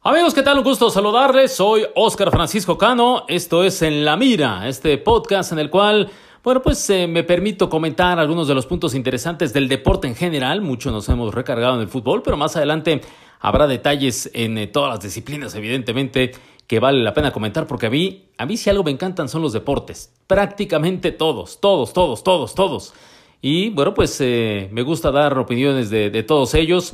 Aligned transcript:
Amigos, 0.00 0.32
¿qué 0.32 0.44
tal? 0.44 0.58
Un 0.58 0.64
gusto 0.64 0.90
saludarles. 0.90 1.56
Soy 1.56 1.84
Oscar 1.96 2.30
Francisco 2.30 2.78
Cano. 2.78 3.24
Esto 3.26 3.64
es 3.64 3.82
En 3.82 4.04
la 4.04 4.16
Mira, 4.16 4.68
este 4.68 4.96
podcast 4.96 5.50
en 5.50 5.58
el 5.58 5.70
cual, 5.70 6.08
bueno, 6.44 6.62
pues 6.62 6.88
eh, 6.88 7.08
me 7.08 7.24
permito 7.24 7.68
comentar 7.68 8.16
algunos 8.20 8.46
de 8.46 8.54
los 8.54 8.64
puntos 8.64 8.94
interesantes 8.94 9.52
del 9.52 9.66
deporte 9.66 10.06
en 10.06 10.14
general. 10.14 10.60
Mucho 10.60 10.92
nos 10.92 11.08
hemos 11.08 11.34
recargado 11.34 11.74
en 11.74 11.80
el 11.80 11.88
fútbol, 11.88 12.22
pero 12.22 12.36
más 12.36 12.54
adelante 12.54 13.00
habrá 13.40 13.66
detalles 13.66 14.30
en 14.34 14.56
eh, 14.56 14.68
todas 14.68 14.90
las 14.90 15.00
disciplinas, 15.00 15.56
evidentemente, 15.56 16.30
que 16.68 16.78
vale 16.78 17.02
la 17.02 17.12
pena 17.12 17.32
comentar 17.32 17.66
porque 17.66 17.86
a 17.86 17.90
mí, 17.90 18.28
a 18.38 18.46
mí 18.46 18.56
si 18.56 18.70
algo 18.70 18.84
me 18.84 18.92
encantan 18.92 19.28
son 19.28 19.42
los 19.42 19.52
deportes. 19.52 20.14
Prácticamente 20.28 21.10
todos, 21.10 21.60
todos, 21.60 21.92
todos, 21.92 22.22
todos, 22.22 22.54
todos. 22.54 22.94
Y 23.42 23.70
bueno, 23.70 23.94
pues 23.94 24.16
eh, 24.20 24.68
me 24.70 24.82
gusta 24.82 25.10
dar 25.10 25.36
opiniones 25.36 25.90
de, 25.90 26.10
de 26.10 26.22
todos 26.22 26.54
ellos 26.54 26.92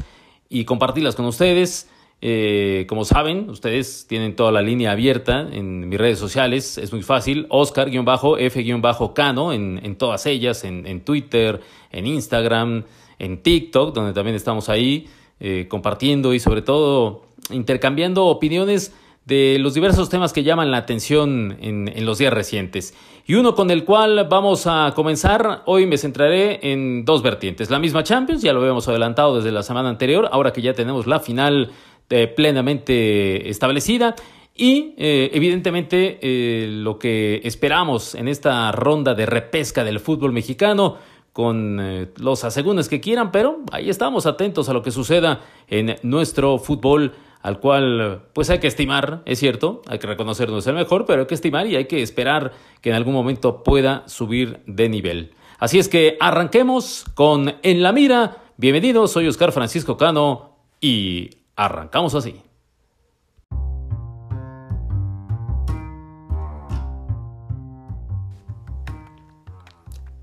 y 0.49 0.65
compartirlas 0.65 1.15
con 1.15 1.27
ustedes. 1.27 1.91
Eh, 2.27 2.87
como 2.89 3.05
saben, 3.05 3.51
ustedes 3.51 4.07
tienen 4.09 4.35
toda 4.35 4.51
la 4.51 4.63
línea 4.63 4.93
abierta 4.93 5.47
en 5.53 5.91
mis 5.91 5.99
redes 5.99 6.19
sociales. 6.19 6.79
Es 6.79 6.91
muy 6.91 7.03
fácil. 7.03 7.47
Oscar-F-Cano 7.51 9.53
en, 9.53 9.97
todas 9.97 10.25
ellas, 10.25 10.65
en, 10.65 10.87
en, 10.87 11.03
Twitter, 11.03 11.61
en 11.93 12.07
Instagram, 12.07 12.85
en 13.19 13.43
TikTok, 13.43 13.95
donde 13.95 14.15
también 14.15 14.37
estamos 14.37 14.71
ahí 14.71 15.07
eh, 15.39 15.67
compartiendo 15.69 16.33
y 16.33 16.41
sobre 16.41 16.63
todo 16.63 17.27
intercambiando 17.51 18.25
opiniones 18.25 18.95
de 19.27 19.59
los 19.59 19.75
diversos 19.75 20.09
temas 20.09 20.33
que 20.33 20.43
llaman 20.43 20.71
la 20.71 20.79
atención 20.79 21.59
en, 21.61 21.93
en, 21.95 22.07
los 22.07 22.17
días 22.17 22.33
recientes. 22.33 22.95
Y 23.27 23.35
uno 23.35 23.55
con 23.55 23.71
el 23.71 23.85
cual 23.85 24.29
vamos 24.31 24.67
a 24.67 24.93
comenzar, 24.95 25.63
hoy 25.67 25.87
me 25.87 25.99
centraré 25.99 26.73
en 26.73 27.05
dos 27.05 27.23
vertientes. 27.23 27.71
La 27.71 27.79
misma 27.79 28.03
Champions, 28.03 28.41
ya 28.41 28.55
lo 28.55 28.61
habíamos 28.61 28.89
adelantado 28.89 29.37
desde 29.37 29.53
la 29.53 29.63
semana 29.63 29.91
anterior, 29.91 30.27
ahora 30.33 30.55
que 30.55 30.63
ya 30.63 30.73
tenemos 30.73 31.07
la 31.07 31.21
final 31.21 31.71
eh, 32.11 32.27
plenamente 32.27 33.49
establecida. 33.49 34.15
Y 34.55 34.95
eh, 34.99 35.31
evidentemente 35.33 36.19
eh, 36.23 36.67
lo 36.69 36.99
que 36.99 37.41
esperamos 37.45 38.15
en 38.15 38.29
esta 38.29 38.71
ronda 38.73 39.15
de 39.15 39.27
repesca 39.27 39.83
del 39.83 40.01
fútbol 40.01 40.33
mexicano 40.33 40.97
con 41.33 42.13
los 42.19 42.45
asegúnes 42.45 42.89
que 42.89 43.01
quieran, 43.01 43.33
pero 43.33 43.63
ahí 43.73 43.91
estamos 43.91 44.25
atentos 44.25 44.69
a 44.69 44.73
lo 44.73 44.83
que 44.83 44.93
suceda 44.93 45.41
en 45.67 45.97
nuestro 46.05 46.59
fútbol 46.59 47.15
al 47.43 47.59
cual 47.59 48.23
pues 48.33 48.49
hay 48.51 48.59
que 48.59 48.69
estimar, 48.69 49.23
es 49.27 49.41
cierto, 49.41 49.83
hay 49.87 49.99
que 49.99 50.07
reconocer 50.07 50.49
no 50.49 50.59
es 50.59 50.67
el 50.67 50.75
mejor, 50.75 51.05
pero 51.07 51.23
hay 51.23 51.27
que 51.27 51.35
estimar 51.35 51.67
y 51.67 51.77
hay 51.77 51.87
que 51.87 52.03
esperar 52.03 52.53
que 52.81 52.89
en 52.89 52.97
algún 52.97 53.13
momento 53.13 53.65
pueda 53.65 54.07
subir 54.07 54.61
de 54.67 54.89
nivel. 54.89 55.35
Así 55.59 55.79
es 55.79 55.89
que 55.89 56.17
arranquemos 56.21 57.05
con 57.15 57.57
En 57.63 57.83
la 57.83 57.93
Mira. 57.93 58.39
Bienvenidos, 58.57 59.13
soy 59.13 59.27
Oscar 59.27 59.53
Francisco 59.53 59.97
Cano 59.97 60.57
y 60.81 61.31
Arrancamos 61.57 62.15
así. 62.15 62.43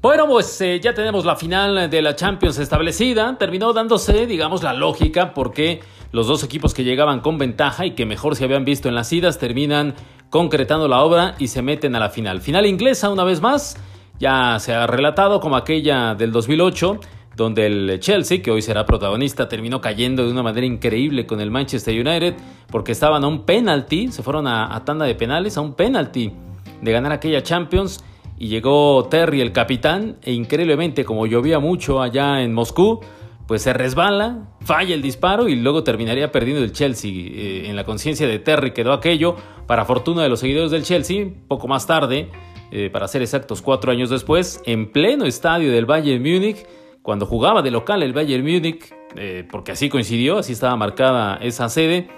Bueno, 0.01 0.27
pues 0.27 0.59
eh, 0.61 0.79
ya 0.79 0.95
tenemos 0.95 1.25
la 1.25 1.35
final 1.35 1.87
de 1.87 2.01
la 2.01 2.15
Champions 2.15 2.57
establecida. 2.57 3.37
Terminó 3.37 3.71
dándose, 3.71 4.25
digamos, 4.25 4.63
la 4.63 4.73
lógica 4.73 5.35
porque 5.35 5.81
los 6.11 6.25
dos 6.25 6.43
equipos 6.43 6.73
que 6.73 6.83
llegaban 6.83 7.19
con 7.19 7.37
ventaja 7.37 7.85
y 7.85 7.91
que 7.91 8.07
mejor 8.07 8.35
se 8.35 8.45
habían 8.45 8.65
visto 8.65 8.89
en 8.89 8.95
las 8.95 9.13
idas 9.13 9.37
terminan 9.37 9.93
concretando 10.31 10.87
la 10.87 11.03
obra 11.03 11.35
y 11.37 11.49
se 11.49 11.61
meten 11.61 11.95
a 11.95 11.99
la 11.99 12.09
final. 12.09 12.41
Final 12.41 12.65
inglesa 12.65 13.11
una 13.11 13.23
vez 13.23 13.41
más. 13.41 13.77
Ya 14.19 14.57
se 14.59 14.73
ha 14.73 14.87
relatado 14.87 15.39
como 15.39 15.55
aquella 15.55 16.15
del 16.15 16.31
2008 16.31 16.99
donde 17.35 17.65
el 17.65 17.99
Chelsea, 17.99 18.41
que 18.41 18.51
hoy 18.51 18.61
será 18.61 18.85
protagonista, 18.85 19.47
terminó 19.47 19.79
cayendo 19.79 20.25
de 20.25 20.31
una 20.31 20.43
manera 20.43 20.65
increíble 20.65 21.25
con 21.25 21.39
el 21.39 21.49
Manchester 21.49 21.93
United, 21.93 22.35
porque 22.69 22.91
estaban 22.91 23.23
a 23.23 23.27
un 23.27 23.45
penalti, 23.45 24.11
se 24.11 24.21
fueron 24.21 24.47
a, 24.47 24.83
tanda 24.85 25.05
de 25.05 25.15
penales, 25.15 25.57
a 25.57 25.61
un 25.61 25.73
penalti 25.73 26.31
de 26.81 26.91
ganar 26.91 27.11
aquella 27.11 27.41
Champions, 27.41 28.03
y 28.37 28.47
llegó 28.47 29.07
Terry, 29.09 29.39
el 29.39 29.51
capitán, 29.51 30.17
e 30.23 30.33
increíblemente, 30.33 31.05
como 31.05 31.25
llovía 31.25 31.59
mucho 31.59 32.01
allá 32.01 32.41
en 32.41 32.53
Moscú, 32.53 32.99
pues 33.47 33.61
se 33.61 33.73
resbala, 33.73 34.49
falla 34.61 34.93
el 34.95 35.01
disparo 35.01 35.47
y 35.47 35.55
luego 35.55 35.83
terminaría 35.83 36.31
perdiendo 36.31 36.63
el 36.63 36.71
Chelsea. 36.71 37.11
Eh, 37.11 37.69
en 37.69 37.75
la 37.75 37.83
conciencia 37.83 38.27
de 38.27 38.39
Terry 38.39 38.71
quedó 38.71 38.93
aquello, 38.93 39.35
para 39.67 39.85
fortuna 39.85 40.23
de 40.23 40.29
los 40.29 40.39
seguidores 40.39 40.71
del 40.71 40.83
Chelsea, 40.83 41.27
poco 41.47 41.67
más 41.67 41.85
tarde, 41.85 42.29
eh, 42.71 42.89
para 42.89 43.07
ser 43.07 43.21
exactos 43.21 43.61
cuatro 43.61 43.91
años 43.91 44.09
después, 44.09 44.61
en 44.65 44.91
pleno 44.91 45.25
estadio 45.25 45.71
del 45.71 45.85
Bayern 45.85 46.21
Múnich, 46.21 46.65
cuando 47.01 47.25
jugaba 47.25 47.61
de 47.61 47.71
local 47.71 48.03
el 48.03 48.13
Bayern 48.13 48.43
Múnich, 48.43 48.93
eh, 49.15 49.45
porque 49.49 49.71
así 49.71 49.89
coincidió, 49.89 50.39
así 50.39 50.53
estaba 50.53 50.75
marcada 50.75 51.37
esa 51.41 51.67
sede, 51.69 52.09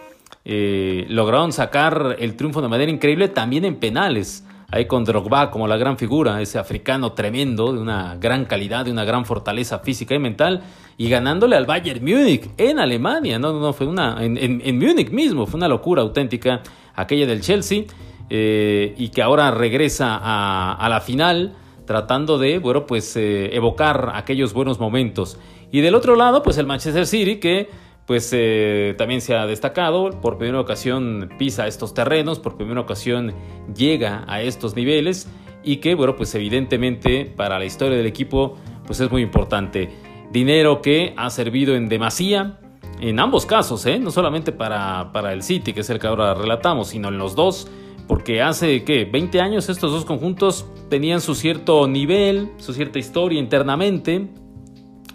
eh, 0.45 1.05
lograron 1.09 1.53
sacar 1.53 2.17
el 2.19 2.35
triunfo 2.35 2.61
de 2.61 2.67
manera 2.67 2.91
increíble 2.91 3.29
también 3.29 3.65
en 3.65 3.75
penales. 3.77 4.45
Ahí 4.69 4.87
con 4.87 5.03
Drogba 5.03 5.51
como 5.51 5.67
la 5.67 5.77
gran 5.77 5.99
figura, 5.99 6.41
ese 6.41 6.57
africano 6.57 7.13
tremendo, 7.13 7.73
de 7.73 7.79
una 7.79 8.15
gran 8.15 8.45
calidad, 8.45 8.85
de 8.85 8.91
una 8.91 9.03
gran 9.03 9.23
fortaleza 9.23 9.79
física 9.79 10.15
y 10.15 10.19
mental, 10.19 10.63
y 10.97 11.09
ganándole 11.09 11.55
al 11.55 11.67
Bayern 11.67 12.03
Múnich 12.03 12.49
en 12.57 12.79
Alemania. 12.79 13.37
No, 13.37 13.53
no, 13.59 13.71
fue 13.73 13.85
una. 13.85 14.23
En, 14.23 14.35
en, 14.37 14.79
Múnich 14.79 15.11
mismo, 15.11 15.45
fue 15.45 15.59
una 15.59 15.67
locura 15.67 16.01
auténtica 16.01 16.63
aquella 16.95 17.27
del 17.27 17.41
Chelsea, 17.41 17.83
eh, 18.31 18.95
y 18.97 19.09
que 19.09 19.21
ahora 19.21 19.51
regresa 19.51 20.19
a, 20.19 20.73
a 20.73 20.89
la 20.89 21.01
final 21.01 21.53
tratando 21.85 22.37
de, 22.37 22.59
bueno, 22.59 22.85
pues 22.85 23.15
eh, 23.15 23.55
evocar 23.55 24.11
aquellos 24.15 24.53
buenos 24.53 24.79
momentos. 24.79 25.39
Y 25.71 25.81
del 25.81 25.95
otro 25.95 26.15
lado, 26.15 26.43
pues 26.43 26.57
el 26.57 26.65
Manchester 26.65 27.07
City, 27.07 27.37
que 27.37 27.69
pues 28.05 28.31
eh, 28.33 28.95
también 28.97 29.21
se 29.21 29.35
ha 29.35 29.45
destacado, 29.45 30.09
por 30.21 30.37
primera 30.37 30.59
ocasión 30.59 31.29
pisa 31.37 31.67
estos 31.67 31.93
terrenos, 31.93 32.39
por 32.39 32.57
primera 32.57 32.81
ocasión 32.81 33.33
llega 33.75 34.25
a 34.27 34.41
estos 34.41 34.75
niveles 34.75 35.29
y 35.63 35.77
que, 35.77 35.95
bueno, 35.95 36.15
pues 36.15 36.35
evidentemente 36.35 37.25
para 37.25 37.57
la 37.57 37.65
historia 37.65 37.97
del 37.97 38.05
equipo, 38.05 38.57
pues 38.85 38.99
es 38.99 39.09
muy 39.09 39.21
importante. 39.21 39.89
Dinero 40.31 40.81
que 40.81 41.13
ha 41.15 41.29
servido 41.29 41.75
en 41.75 41.87
demasía, 41.87 42.59
en 42.99 43.19
ambos 43.19 43.45
casos, 43.45 43.85
¿eh? 43.85 43.99
no 43.99 44.11
solamente 44.11 44.51
para, 44.51 45.11
para 45.13 45.31
el 45.31 45.41
City, 45.41 45.73
que 45.73 45.81
es 45.81 45.89
el 45.89 45.99
que 45.99 46.07
ahora 46.07 46.33
relatamos, 46.33 46.89
sino 46.89 47.07
en 47.07 47.17
los 47.17 47.35
dos 47.35 47.69
porque 48.07 48.41
hace, 48.41 48.83
¿qué? 48.83 49.05
20 49.05 49.39
años 49.41 49.69
estos 49.69 49.91
dos 49.91 50.05
conjuntos 50.05 50.65
tenían 50.89 51.21
su 51.21 51.35
cierto 51.35 51.87
nivel, 51.87 52.49
su 52.57 52.73
cierta 52.73 52.99
historia 52.99 53.39
internamente 53.39 54.27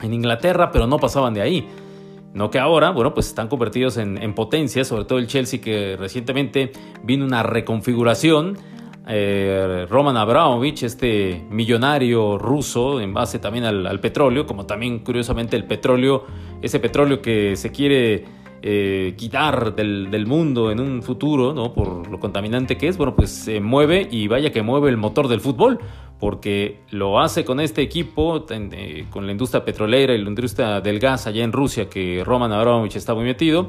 en 0.02 0.14
Inglaterra, 0.14 0.70
pero 0.72 0.86
no 0.86 0.98
pasaban 0.98 1.34
de 1.34 1.42
ahí. 1.42 1.68
No 2.34 2.50
que 2.50 2.58
ahora, 2.58 2.90
bueno, 2.90 3.14
pues 3.14 3.26
están 3.26 3.48
convertidos 3.48 3.96
en, 3.96 4.22
en 4.22 4.34
potencia, 4.34 4.84
sobre 4.84 5.04
todo 5.04 5.18
el 5.18 5.26
Chelsea 5.26 5.60
que 5.60 5.96
recientemente 5.98 6.72
vino 7.02 7.24
una 7.24 7.42
reconfiguración. 7.42 8.58
Eh, 9.10 9.86
Roman 9.88 10.18
Abramovich, 10.18 10.82
este 10.82 11.42
millonario 11.50 12.36
ruso 12.36 13.00
en 13.00 13.14
base 13.14 13.38
también 13.38 13.64
al, 13.64 13.86
al 13.86 14.00
petróleo, 14.00 14.46
como 14.46 14.66
también 14.66 14.98
curiosamente 14.98 15.56
el 15.56 15.64
petróleo, 15.64 16.26
ese 16.60 16.78
petróleo 16.78 17.22
que 17.22 17.56
se 17.56 17.72
quiere 17.72 18.26
eh, 18.60 19.14
quitar 19.16 19.76
del, 19.76 20.26
mundo 20.26 20.72
en 20.72 20.80
un 20.80 21.02
futuro, 21.02 21.54
¿no? 21.54 21.72
Por 21.72 22.08
lo 22.08 22.18
contaminante 22.18 22.76
que 22.76 22.88
es, 22.88 22.96
bueno, 22.96 23.14
pues 23.14 23.30
se 23.30 23.60
mueve 23.60 24.08
y 24.10 24.26
vaya 24.26 24.50
que 24.50 24.62
mueve 24.62 24.90
el 24.90 24.96
motor 24.96 25.28
del 25.28 25.40
fútbol, 25.40 25.78
porque 26.18 26.80
lo 26.90 27.20
hace 27.20 27.44
con 27.44 27.60
este 27.60 27.82
equipo, 27.82 28.44
eh, 28.50 29.06
con 29.10 29.26
la 29.26 29.32
industria 29.32 29.64
petrolera 29.64 30.12
y 30.12 30.18
la 30.18 30.28
industria 30.28 30.80
del 30.80 30.98
gas 30.98 31.28
allá 31.28 31.44
en 31.44 31.52
Rusia, 31.52 31.88
que 31.88 32.24
Roman 32.24 32.50
Abramovich 32.50 32.96
está 32.96 33.14
muy 33.14 33.24
metido, 33.24 33.68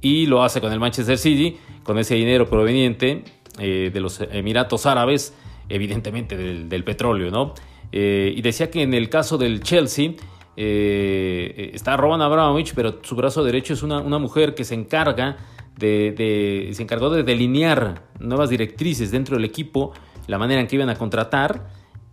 y 0.00 0.26
lo 0.26 0.44
hace 0.44 0.60
con 0.60 0.72
el 0.72 0.78
Manchester 0.78 1.18
City, 1.18 1.56
con 1.82 1.98
ese 1.98 2.14
dinero 2.14 2.48
proveniente 2.48 3.24
eh, 3.58 3.90
de 3.92 4.00
los 4.00 4.20
Emiratos 4.20 4.86
Árabes, 4.86 5.34
evidentemente 5.68 6.36
del, 6.36 6.68
del 6.68 6.84
petróleo, 6.84 7.30
¿no? 7.30 7.54
y 7.92 8.40
decía 8.42 8.70
que 8.70 8.82
en 8.82 8.94
el 8.94 9.08
caso 9.08 9.36
del 9.36 9.64
Chelsea, 9.64 10.12
eh, 10.62 11.70
está 11.72 11.96
Roman 11.96 12.20
Abramovich, 12.20 12.74
pero 12.74 12.98
su 13.00 13.16
brazo 13.16 13.42
derecho 13.42 13.72
es 13.72 13.82
una, 13.82 14.02
mujer 14.18 14.54
que 14.54 14.64
se 14.64 14.74
encarga 14.74 15.38
de, 15.78 16.68
se 16.74 16.82
encargó 16.82 17.08
de 17.08 17.22
delinear 17.22 18.02
nuevas 18.18 18.50
directrices 18.50 19.10
dentro 19.10 19.36
del 19.36 19.46
equipo, 19.46 19.92
la 20.26 20.36
manera 20.36 20.60
en 20.60 20.66
que 20.66 20.76
iban 20.76 20.90
a 20.90 20.96
contratar. 20.96 21.66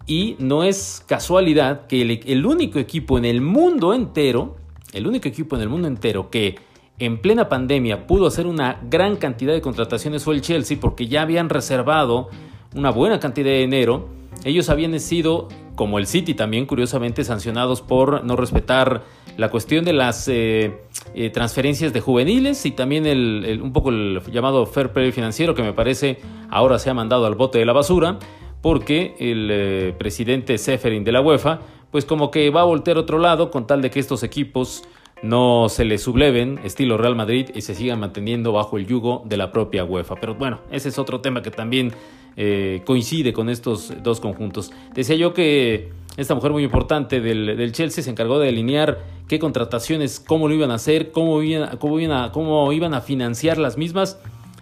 Y 0.05 0.37
no 0.39 0.63
es 0.63 1.03
casualidad 1.05 1.87
que 1.87 2.01
el, 2.01 2.21
el 2.25 2.45
único 2.45 2.79
equipo 2.79 3.17
en 3.17 3.25
el 3.25 3.41
mundo 3.41 3.93
entero, 3.93 4.55
el 4.93 5.05
único 5.07 5.27
equipo 5.27 5.57
en 5.57 5.63
el 5.63 5.67
mundo 5.67 5.89
entero 5.89 6.29
que 6.29 6.55
en 6.99 7.17
plena 7.17 7.49
pandemia 7.49 8.07
pudo 8.07 8.27
hacer 8.27 8.47
una 8.47 8.79
gran 8.89 9.17
cantidad 9.17 9.51
de 9.51 9.59
contrataciones 9.59 10.23
fue 10.23 10.35
el 10.35 10.41
Chelsea 10.41 10.77
porque 10.79 11.07
ya 11.07 11.23
habían 11.23 11.49
reservado 11.49 12.29
una 12.73 12.91
buena 12.91 13.19
cantidad 13.19 13.47
de 13.47 13.59
dinero. 13.59 14.07
Ellos 14.43 14.69
habían 14.69 14.99
sido 14.99 15.49
como 15.75 15.99
el 15.99 16.07
City 16.07 16.33
también, 16.33 16.65
curiosamente, 16.65 17.23
sancionados 17.23 17.81
por 17.81 18.23
no 18.23 18.35
respetar 18.35 19.03
la 19.37 19.49
cuestión 19.49 19.85
de 19.85 19.93
las 19.93 20.27
eh, 20.27 20.81
eh, 21.13 21.29
transferencias 21.29 21.93
de 21.93 22.01
juveniles 22.01 22.65
y 22.65 22.71
también 22.71 23.05
el, 23.05 23.59
un 23.61 23.71
poco 23.71 23.89
el 23.89 24.21
llamado 24.31 24.65
fair 24.65 24.91
play 24.91 25.11
financiero 25.11 25.53
que 25.53 25.61
me 25.61 25.73
parece 25.73 26.17
ahora 26.49 26.79
se 26.79 26.89
ha 26.89 26.93
mandado 26.93 27.25
al 27.27 27.35
bote 27.35 27.59
de 27.59 27.65
la 27.65 27.73
basura 27.73 28.17
porque 28.61 29.15
el 29.19 29.49
eh, 29.51 29.95
presidente 29.97 30.57
Seferin 30.57 31.03
de 31.03 31.11
la 31.11 31.21
UEFA 31.21 31.59
pues 31.91 32.03
como 32.03 32.31
que 32.31 32.49
va 32.49 32.61
a 32.61 32.65
voltear 32.65 32.97
otro 32.97 33.19
lado 33.19 33.51
con 33.51 33.67
tal 33.67 33.81
de 33.81 33.91
que 33.91 33.99
estos 33.99 34.23
equipos 34.23 34.83
no 35.23 35.67
se 35.69 35.85
le 35.85 35.97
subleven 35.97 36.59
estilo 36.63 36.97
Real 36.97 37.15
Madrid 37.15 37.49
y 37.55 37.61
se 37.61 37.75
sigan 37.75 37.99
manteniendo 37.99 38.51
bajo 38.51 38.77
el 38.77 38.85
yugo 38.85 39.23
de 39.25 39.37
la 39.37 39.51
propia 39.51 39.83
UEFA. 39.83 40.15
Pero 40.15 40.35
bueno, 40.35 40.59
ese 40.71 40.89
es 40.89 40.99
otro 40.99 41.21
tema 41.21 41.41
que 41.41 41.51
también 41.51 41.91
eh, 42.35 42.81
coincide 42.85 43.33
con 43.33 43.49
estos 43.49 43.93
dos 44.03 44.19
conjuntos. 44.19 44.71
Decía 44.93 45.15
yo 45.15 45.33
que 45.33 45.89
esta 46.17 46.35
mujer 46.35 46.51
muy 46.51 46.63
importante 46.63 47.19
del, 47.19 47.71
Chelsea 47.71 48.03
se 48.03 48.09
encargó 48.09 48.39
de 48.39 48.47
delinear 48.47 48.99
qué 49.27 49.39
contrataciones, 49.39 50.19
cómo 50.19 50.47
lo 50.47 50.53
iban 50.53 50.71
a 50.71 50.75
hacer, 50.75 51.11
cómo 51.11 51.41
iban, 51.41 51.77
cómo 51.77 51.99
iban, 51.99 52.23
a, 52.23 52.31
cómo 52.31 52.71
iban 52.73 52.93
a 52.93 53.01
financiar 53.01 53.57
las 53.57 53.77
mismas. 53.77 54.19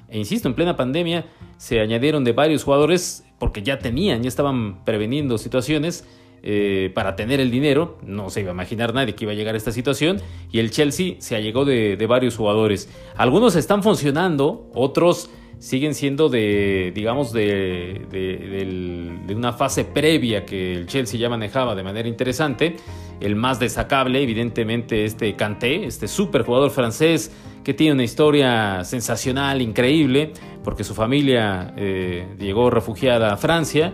E 0.09 0.17
insisto, 0.17 0.47
en 0.47 0.53
plena 0.53 0.77
pandemia 0.77 1.25
se 1.57 1.79
añadieron 1.79 2.23
de 2.23 2.33
varios 2.33 2.63
jugadores 2.63 3.25
porque 3.39 3.61
ya 3.61 3.79
tenían, 3.79 4.23
ya 4.23 4.29
estaban 4.29 4.83
preveniendo 4.85 5.37
situaciones 5.37 6.05
eh, 6.47 6.91
para 6.93 7.15
tener 7.15 7.39
el 7.39 7.49
dinero. 7.49 7.97
No 8.03 8.29
se 8.29 8.41
iba 8.41 8.51
a 8.51 8.53
imaginar 8.53 8.93
nadie 8.93 9.15
que 9.15 9.25
iba 9.25 9.31
a 9.31 9.35
llegar 9.35 9.55
a 9.55 9.57
esta 9.57 9.71
situación. 9.71 10.21
Y 10.51 10.59
el 10.59 10.69
Chelsea 10.69 11.15
se 11.17 11.35
allegó 11.35 11.65
de, 11.65 11.97
varios 12.07 12.37
jugadores. 12.37 12.87
Algunos 13.17 13.55
están 13.55 13.81
funcionando, 13.81 14.69
otros 14.75 15.31
siguen 15.57 15.95
siendo 15.95 16.29
de, 16.29 16.91
digamos, 16.93 17.33
de, 17.33 18.05
de, 18.11 19.33
una 19.35 19.53
fase 19.53 19.85
previa 19.85 20.45
que 20.45 20.73
el 20.73 20.85
Chelsea 20.85 21.19
ya 21.19 21.29
manejaba 21.29 21.73
de 21.73 21.81
manera 21.81 22.07
interesante. 22.07 22.75
El 23.19 23.35
más 23.35 23.59
destacable, 23.59 24.21
evidentemente, 24.21 25.03
este 25.03 25.35
Kanté, 25.35 25.87
este 25.87 26.07
super 26.07 26.43
jugador 26.43 26.69
francés 26.69 27.31
que 27.63 27.73
tiene 27.73 27.93
una 27.93 28.03
historia 28.03 28.83
sensacional, 28.83 29.63
increíble, 29.63 30.31
porque 30.63 30.83
su 30.83 30.93
familia 30.93 31.73
eh, 31.75 32.27
llegó 32.37 32.69
refugiada 32.69 33.33
a 33.33 33.37
Francia 33.37 33.93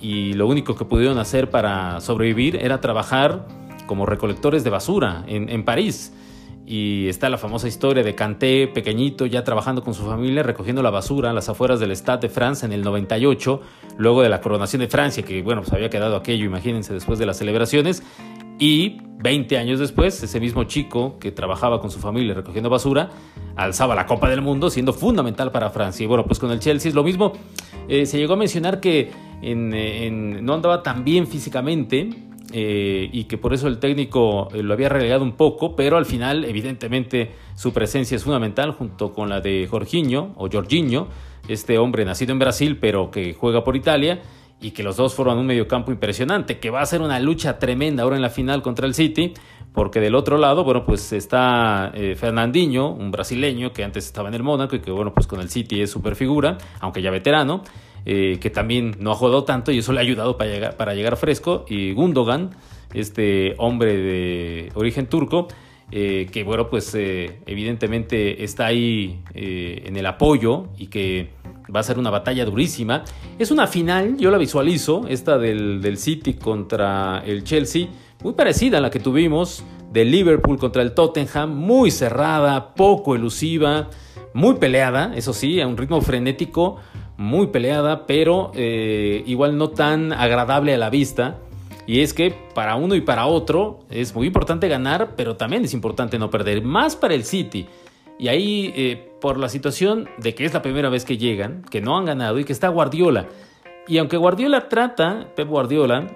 y 0.00 0.32
lo 0.34 0.46
único 0.46 0.76
que 0.76 0.84
pudieron 0.84 1.18
hacer 1.18 1.50
para 1.50 2.00
sobrevivir 2.00 2.56
era 2.56 2.80
trabajar 2.80 3.46
como 3.86 4.06
recolectores 4.06 4.64
de 4.64 4.70
basura 4.70 5.24
en, 5.26 5.48
en 5.48 5.64
París. 5.64 6.12
Y 6.70 7.08
está 7.08 7.30
la 7.30 7.38
famosa 7.38 7.66
historia 7.66 8.02
de 8.02 8.14
Canté, 8.14 8.68
pequeñito, 8.68 9.24
ya 9.24 9.42
trabajando 9.42 9.82
con 9.82 9.94
su 9.94 10.04
familia, 10.04 10.42
recogiendo 10.42 10.82
la 10.82 10.90
basura 10.90 11.30
a 11.30 11.32
las 11.32 11.48
afueras 11.48 11.80
del 11.80 11.96
Stade 11.96 12.28
de 12.28 12.28
France 12.28 12.66
en 12.66 12.72
el 12.72 12.82
98, 12.82 13.62
luego 13.96 14.20
de 14.22 14.28
la 14.28 14.42
coronación 14.42 14.80
de 14.80 14.88
Francia, 14.88 15.22
que 15.22 15.40
bueno, 15.40 15.62
pues 15.62 15.72
había 15.72 15.88
quedado 15.88 16.14
aquello, 16.14 16.44
imagínense, 16.44 16.92
después 16.92 17.18
de 17.18 17.24
las 17.24 17.38
celebraciones. 17.38 18.02
Y 18.58 19.00
20 19.20 19.58
años 19.58 19.80
después, 19.80 20.22
ese 20.22 20.40
mismo 20.40 20.64
chico 20.64 21.18
que 21.18 21.32
trabajaba 21.32 21.80
con 21.80 21.90
su 21.90 21.98
familia 21.98 22.34
recogiendo 22.34 22.70
basura, 22.70 23.10
alzaba 23.56 23.94
la 23.94 24.06
Copa 24.06 24.30
del 24.30 24.42
Mundo, 24.42 24.70
siendo 24.70 24.92
fundamental 24.92 25.50
para 25.50 25.70
Francia. 25.70 26.04
Y 26.04 26.06
bueno, 26.06 26.24
pues 26.24 26.38
con 26.38 26.50
el 26.50 26.60
Chelsea 26.60 26.88
es 26.88 26.94
lo 26.94 27.02
mismo. 27.02 27.32
Eh, 27.88 28.06
se 28.06 28.18
llegó 28.18 28.34
a 28.34 28.36
mencionar 28.36 28.80
que 28.80 29.10
no 29.42 30.54
andaba 30.54 30.82
tan 30.82 31.04
bien 31.04 31.26
físicamente 31.26 32.10
eh, 32.52 33.10
y 33.12 33.24
que 33.24 33.36
por 33.36 33.52
eso 33.52 33.68
el 33.68 33.78
técnico 33.78 34.48
eh, 34.54 34.62
lo 34.62 34.72
había 34.72 34.88
relegado 34.88 35.22
un 35.22 35.32
poco, 35.32 35.76
pero 35.76 35.96
al 35.96 36.06
final, 36.06 36.44
evidentemente, 36.44 37.32
su 37.56 37.72
presencia 37.72 38.16
es 38.16 38.24
fundamental 38.24 38.72
junto 38.72 39.12
con 39.12 39.28
la 39.28 39.40
de 39.40 39.66
Jorginho 39.68 40.32
o 40.36 40.48
Jorginho, 40.50 41.08
este 41.48 41.78
hombre 41.78 42.04
nacido 42.04 42.32
en 42.32 42.38
Brasil 42.38 42.76
pero 42.78 43.10
que 43.10 43.34
juega 43.34 43.64
por 43.64 43.76
Italia 43.76 44.20
y 44.60 44.72
que 44.72 44.82
los 44.82 44.96
dos 44.96 45.14
forman 45.14 45.38
un 45.38 45.46
mediocampo 45.46 45.92
impresionante, 45.92 46.58
que 46.58 46.70
va 46.70 46.80
a 46.80 46.86
ser 46.86 47.00
una 47.00 47.20
lucha 47.20 47.58
tremenda 47.58 48.02
ahora 48.02 48.16
en 48.16 48.22
la 48.22 48.30
final 48.30 48.62
contra 48.62 48.86
el 48.86 48.94
City, 48.94 49.34
porque 49.72 50.00
del 50.00 50.14
otro 50.14 50.38
lado, 50.38 50.64
bueno, 50.64 50.84
pues 50.84 51.12
está 51.12 51.92
Fernandinho, 52.16 52.90
un 52.90 53.12
brasileño 53.12 53.72
que 53.72 53.84
antes 53.84 54.06
estaba 54.06 54.28
en 54.28 54.34
el 54.34 54.42
Mónaco 54.42 54.74
y 54.74 54.80
que, 54.80 54.90
bueno, 54.90 55.14
pues 55.14 55.28
con 55.28 55.40
el 55.40 55.50
City 55.50 55.82
es 55.82 55.90
super 55.90 56.16
figura, 56.16 56.58
aunque 56.80 57.00
ya 57.02 57.10
veterano. 57.10 57.62
Eh, 58.10 58.38
que 58.40 58.48
también 58.48 58.96
no 59.00 59.12
ha 59.12 59.14
jugado 59.14 59.44
tanto 59.44 59.70
y 59.70 59.78
eso 59.78 59.92
le 59.92 59.98
ha 59.98 60.02
ayudado 60.02 60.38
para 60.38 60.94
llegar, 60.94 61.16
fresco. 61.18 61.66
Y 61.68 61.92
Gundogan, 61.92 62.50
este 62.94 63.54
hombre 63.58 63.98
de 63.98 64.72
origen 64.74 65.08
turco, 65.08 65.48
eh, 65.90 66.26
que 66.32 66.42
bueno, 66.42 66.68
pues 66.70 66.94
eh, 66.94 67.40
evidentemente 67.44 68.44
está 68.44 68.64
ahí 68.64 69.20
en 69.34 69.94
el 69.96 70.06
apoyo 70.06 70.68
y 70.78 70.86
que 70.86 71.32
va 71.74 71.80
a 71.80 71.82
ser 71.82 71.98
una 71.98 72.10
batalla 72.10 72.44
durísima. 72.44 73.04
Es 73.38 73.50
una 73.50 73.66
final, 73.66 74.16
yo 74.16 74.30
la 74.30 74.38
visualizo, 74.38 75.06
esta 75.08 75.38
del, 75.38 75.80
del 75.80 75.98
City 75.98 76.34
contra 76.34 77.22
el 77.24 77.44
Chelsea, 77.44 77.88
muy 78.22 78.32
parecida 78.32 78.78
a 78.78 78.80
la 78.80 78.90
que 78.90 79.00
tuvimos 79.00 79.64
del 79.92 80.10
Liverpool 80.10 80.58
contra 80.58 80.82
el 80.82 80.92
Tottenham, 80.92 81.54
muy 81.54 81.90
cerrada, 81.90 82.74
poco 82.74 83.14
elusiva, 83.14 83.88
muy 84.34 84.56
peleada, 84.56 85.12
eso 85.16 85.32
sí, 85.32 85.60
a 85.60 85.66
un 85.66 85.76
ritmo 85.76 86.00
frenético, 86.00 86.76
muy 87.16 87.48
peleada, 87.48 88.06
pero 88.06 88.52
eh, 88.54 89.22
igual 89.26 89.56
no 89.56 89.70
tan 89.70 90.12
agradable 90.12 90.74
a 90.74 90.78
la 90.78 90.90
vista. 90.90 91.38
Y 91.86 92.00
es 92.00 92.12
que 92.12 92.34
para 92.54 92.76
uno 92.76 92.94
y 92.94 93.00
para 93.00 93.26
otro 93.26 93.80
es 93.88 94.14
muy 94.14 94.26
importante 94.26 94.68
ganar, 94.68 95.14
pero 95.16 95.36
también 95.36 95.64
es 95.64 95.72
importante 95.72 96.18
no 96.18 96.28
perder, 96.28 96.62
más 96.62 96.96
para 96.96 97.14
el 97.14 97.24
City. 97.24 97.66
Y 98.18 98.28
ahí, 98.28 98.72
eh, 98.76 99.12
por 99.20 99.38
la 99.38 99.48
situación 99.48 100.08
de 100.18 100.34
que 100.34 100.44
es 100.44 100.52
la 100.52 100.62
primera 100.62 100.88
vez 100.88 101.04
que 101.04 101.18
llegan, 101.18 101.62
que 101.70 101.80
no 101.80 101.96
han 101.96 102.04
ganado 102.04 102.38
y 102.38 102.44
que 102.44 102.52
está 102.52 102.68
Guardiola. 102.68 103.28
Y 103.86 103.98
aunque 103.98 104.16
Guardiola 104.16 104.68
trata, 104.68 105.28
Pep 105.34 105.48
Guardiola, 105.48 106.06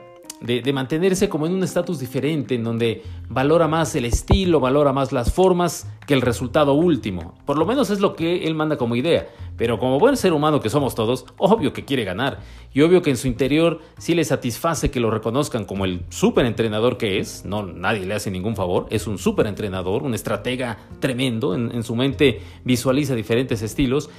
de, 0.42 0.72
mantenerse 0.72 1.28
como 1.28 1.46
en 1.46 1.52
un 1.52 1.62
estatus 1.62 1.98
diferente, 1.98 2.54
en 2.54 2.64
donde 2.64 3.02
valora 3.28 3.68
más 3.68 3.94
el 3.94 4.04
estilo, 4.04 4.60
valora 4.60 4.92
más 4.92 5.12
las 5.12 5.32
formas 5.32 5.86
que 6.06 6.14
el 6.14 6.20
resultado 6.20 6.74
último. 6.74 7.34
Por 7.46 7.58
lo 7.58 7.66
menos 7.66 7.90
es 7.90 8.00
lo 8.00 8.16
que 8.16 8.46
él 8.46 8.54
manda 8.54 8.76
como 8.76 8.96
idea. 8.96 9.28
Pero 9.56 9.78
como 9.78 9.98
buen 9.98 10.16
ser 10.16 10.32
humano 10.32 10.60
que 10.60 10.70
somos 10.70 10.94
todos, 10.94 11.26
obvio 11.36 11.72
que 11.72 11.84
quiere 11.84 12.04
ganar. 12.04 12.40
Y 12.72 12.80
obvio 12.80 13.02
que 13.02 13.10
en 13.10 13.16
su 13.16 13.28
interior 13.28 13.80
sí 13.98 14.14
le 14.14 14.24
satisface 14.24 14.90
que 14.90 14.98
lo 14.98 15.10
reconozcan 15.10 15.64
como 15.64 15.84
el 15.84 16.02
súper 16.08 16.46
entrenador 16.46 16.96
que 16.96 17.18
es. 17.18 17.44
No, 17.44 17.62
nadie 17.62 18.06
le 18.06 18.14
hace 18.14 18.30
ningún 18.30 18.56
favor. 18.56 18.86
Es 18.90 19.06
un 19.06 19.18
súper 19.18 19.46
entrenador, 19.46 20.02
un 20.02 20.14
estratega 20.14 20.78
tremendo. 21.00 21.54
En, 21.54 21.70
en 21.72 21.82
su 21.84 21.94
mente 21.94 22.40
visualiza 22.64 23.14
diferentes 23.14 23.62
estilos. 23.62 24.10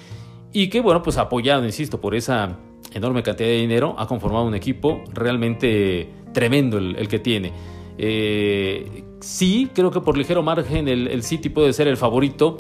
Y 0.53 0.69
que, 0.69 0.81
bueno, 0.81 1.01
pues 1.01 1.17
apoyado, 1.17 1.65
insisto, 1.65 1.99
por 1.99 2.13
esa 2.13 2.59
enorme 2.93 3.23
cantidad 3.23 3.49
de 3.49 3.57
dinero, 3.57 3.95
ha 3.97 4.05
conformado 4.07 4.45
un 4.45 4.53
equipo 4.53 5.03
realmente 5.11 6.07
tremendo 6.31 6.77
el, 6.77 7.07
que 7.07 7.17
tiene. 7.17 7.51
Eh, 7.97 9.03
sí, 9.19 9.69
creo 9.73 9.89
que 9.89 9.99
por 9.99 10.15
ligero 10.15 10.43
margen 10.43 10.87
el, 10.87 11.23
City 11.23 11.49
puede 11.49 11.73
ser 11.73 11.87
el 11.87 11.97
favorito, 11.97 12.57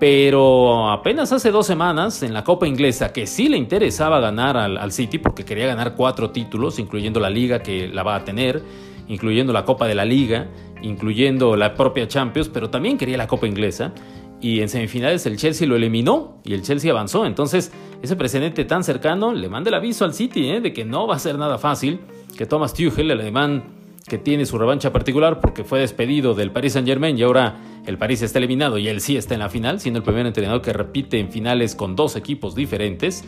pero 0.00 0.90
apenas 0.90 1.30
hace 1.30 1.50
dos 1.50 1.66
semanas 1.66 2.22
en 2.22 2.32
la 2.32 2.42
Copa 2.42 2.66
Inglesa, 2.66 3.12
que 3.12 3.26
sí 3.26 3.50
le 3.50 3.58
interesaba 3.58 4.18
ganar 4.18 4.56
al, 4.56 4.78
al, 4.78 4.92
City 4.92 5.18
porque 5.18 5.44
quería 5.44 5.66
ganar 5.66 5.94
cuatro 5.94 6.30
títulos, 6.30 6.78
incluyendo 6.78 7.20
la 7.20 7.28
liga 7.28 7.62
que 7.62 7.88
la 7.88 8.02
va 8.02 8.16
a 8.16 8.24
tener, 8.24 8.62
incluyendo 9.08 9.52
la 9.52 9.66
Copa 9.66 9.86
de 9.86 9.94
la 9.94 10.06
Liga, 10.06 10.48
incluyendo 10.82 11.54
la 11.54 11.74
propia 11.74 12.08
Champions, 12.08 12.48
pero 12.48 12.70
también 12.70 12.96
quería 12.96 13.18
la 13.18 13.26
Copa 13.26 13.46
Inglesa 13.46 13.92
y 14.40 14.60
en 14.60 14.68
semifinales 14.68 15.26
el 15.26 15.36
Chelsea 15.36 15.66
lo 15.66 15.76
eliminó 15.76 16.40
y 16.44 16.54
el 16.54 16.62
Chelsea 16.62 16.90
avanzó. 16.90 17.26
Entonces, 17.26 17.72
ese 18.02 18.16
precedente 18.16 18.64
tan 18.64 18.84
cercano 18.84 19.32
le 19.32 19.48
manda 19.48 19.68
el 19.68 19.74
aviso 19.74 20.04
al 20.04 20.14
City 20.14 20.50
¿eh? 20.50 20.60
de 20.60 20.72
que 20.72 20.84
no 20.84 21.06
va 21.06 21.16
a 21.16 21.18
ser 21.18 21.38
nada 21.38 21.58
fácil, 21.58 22.00
que 22.36 22.46
Thomas 22.46 22.74
Tuchel, 22.74 23.10
el 23.10 23.20
alemán 23.20 23.76
que 24.06 24.18
tiene 24.18 24.46
su 24.46 24.56
revancha 24.56 24.92
particular 24.92 25.40
porque 25.40 25.64
fue 25.64 25.80
despedido 25.80 26.34
del 26.34 26.52
Paris 26.52 26.74
Saint 26.74 26.86
Germain 26.86 27.18
y 27.18 27.22
ahora 27.22 27.56
el 27.86 27.98
París 27.98 28.22
está 28.22 28.38
eliminado 28.38 28.78
y 28.78 28.88
él 28.88 29.00
sí 29.00 29.16
está 29.16 29.34
en 29.34 29.40
la 29.40 29.48
final, 29.48 29.80
siendo 29.80 29.98
el 29.98 30.04
primer 30.04 30.26
entrenador 30.26 30.62
que 30.62 30.72
repite 30.72 31.18
en 31.18 31.30
finales 31.30 31.74
con 31.74 31.96
dos 31.96 32.14
equipos 32.14 32.54
diferentes, 32.54 33.24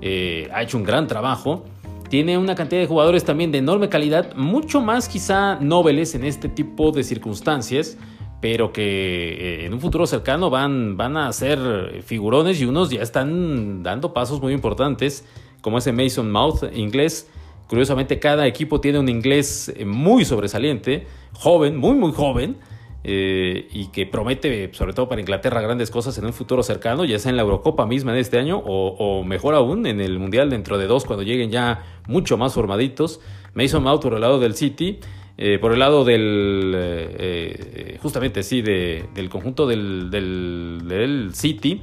eh, 0.00 0.48
ha 0.52 0.62
hecho 0.62 0.76
un 0.76 0.84
gran 0.84 1.06
trabajo. 1.06 1.64
Tiene 2.08 2.38
una 2.38 2.56
cantidad 2.56 2.80
de 2.80 2.86
jugadores 2.86 3.24
también 3.24 3.52
de 3.52 3.58
enorme 3.58 3.88
calidad, 3.88 4.34
mucho 4.34 4.80
más 4.80 5.08
quizá 5.08 5.56
nobles 5.60 6.14
en 6.14 6.24
este 6.24 6.48
tipo 6.48 6.90
de 6.90 7.04
circunstancias, 7.04 7.98
pero 8.40 8.72
que 8.72 9.62
eh, 9.62 9.66
en 9.66 9.74
un 9.74 9.80
futuro 9.80 10.06
cercano 10.06 10.50
van, 10.50 10.96
van 10.96 11.16
a 11.16 11.32
ser 11.32 12.02
figurones 12.02 12.60
y 12.60 12.64
unos 12.64 12.90
ya 12.90 13.02
están 13.02 13.82
dando 13.82 14.14
pasos 14.14 14.40
muy 14.40 14.52
importantes, 14.52 15.26
como 15.60 15.78
ese 15.78 15.92
Mason 15.92 16.30
Mouth 16.30 16.64
inglés. 16.74 17.30
Curiosamente, 17.68 18.18
cada 18.18 18.46
equipo 18.46 18.80
tiene 18.80 18.98
un 18.98 19.08
inglés 19.08 19.72
eh, 19.76 19.84
muy 19.84 20.24
sobresaliente, 20.24 21.06
joven, 21.34 21.76
muy, 21.76 21.94
muy 21.94 22.12
joven, 22.12 22.56
eh, 23.04 23.68
y 23.72 23.86
que 23.86 24.06
promete, 24.06 24.70
sobre 24.74 24.92
todo 24.92 25.08
para 25.08 25.20
Inglaterra, 25.20 25.60
grandes 25.60 25.90
cosas 25.90 26.18
en 26.18 26.26
un 26.26 26.32
futuro 26.32 26.62
cercano, 26.62 27.04
ya 27.04 27.18
sea 27.18 27.30
en 27.30 27.36
la 27.36 27.42
Eurocopa 27.42 27.86
misma 27.86 28.12
de 28.12 28.20
este 28.20 28.38
año 28.38 28.58
o, 28.58 28.88
o 28.98 29.24
mejor 29.24 29.54
aún 29.54 29.86
en 29.86 30.00
el 30.00 30.18
Mundial 30.18 30.50
dentro 30.50 30.78
de 30.78 30.86
dos, 30.86 31.04
cuando 31.04 31.22
lleguen 31.22 31.50
ya 31.50 31.84
mucho 32.08 32.36
más 32.36 32.54
formaditos. 32.54 33.20
Mason 33.54 33.82
Mouth 33.82 34.02
por 34.02 34.14
el 34.14 34.20
lado 34.20 34.38
del 34.38 34.54
City 34.54 35.00
eh, 35.42 35.58
por 35.58 35.72
el 35.72 35.78
lado 35.78 36.04
del, 36.04 36.74
eh, 36.76 37.14
eh, 37.18 37.98
justamente 38.02 38.42
sí, 38.42 38.60
del 38.60 39.30
conjunto 39.30 39.66
del, 39.66 40.10
del, 40.10 41.30
City 41.32 41.80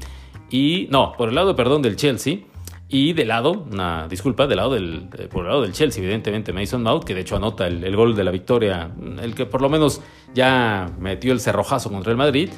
y, 0.51 0.87
no, 0.91 1.13
por 1.17 1.29
el 1.29 1.35
lado, 1.35 1.55
perdón, 1.55 1.81
del 1.81 1.95
Chelsea 1.95 2.41
y 2.87 3.13
del 3.13 3.29
lado, 3.29 3.65
una 3.71 4.07
disculpa, 4.07 4.45
del 4.45 4.57
lado 4.57 4.75
del, 4.75 5.09
por 5.31 5.45
el 5.45 5.49
lado 5.49 5.63
del 5.63 5.73
Chelsea, 5.73 6.03
evidentemente 6.03 6.53
Mason 6.53 6.83
Mount, 6.83 7.03
que 7.03 7.15
de 7.15 7.21
hecho 7.21 7.35
anota 7.35 7.65
el, 7.65 7.95
gol 7.95 8.15
de 8.15 8.23
la 8.23 8.29
victoria, 8.29 8.91
el 9.23 9.33
que 9.33 9.47
por 9.47 9.63
lo 9.63 9.69
menos 9.69 10.01
ya 10.35 10.91
metió 10.99 11.33
el 11.33 11.39
cerrojazo 11.39 11.89
contra 11.89 12.11
el 12.11 12.17
Madrid, 12.17 12.51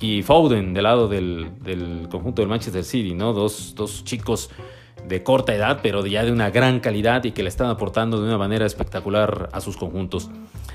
y 0.00 0.20
Foden 0.22 0.74
del 0.74 0.82
lado 0.82 1.08
del, 1.08 1.52
del 1.62 2.08
conjunto 2.10 2.42
del 2.42 2.50
Manchester 2.50 2.84
City, 2.84 3.14
¿no? 3.14 3.32
Dos, 3.32 3.74
dos 3.74 4.04
chicos 4.04 4.50
de 5.06 5.22
corta 5.22 5.54
edad, 5.54 5.80
pero 5.82 6.04
ya 6.06 6.24
de 6.24 6.32
una 6.32 6.50
gran 6.50 6.80
calidad 6.80 7.24
y 7.24 7.32
que 7.32 7.42
le 7.42 7.48
están 7.48 7.68
aportando 7.68 8.20
de 8.20 8.28
una 8.28 8.38
manera 8.38 8.66
espectacular 8.66 9.48
a 9.52 9.60
sus 9.60 9.76
conjuntos. 9.76 10.30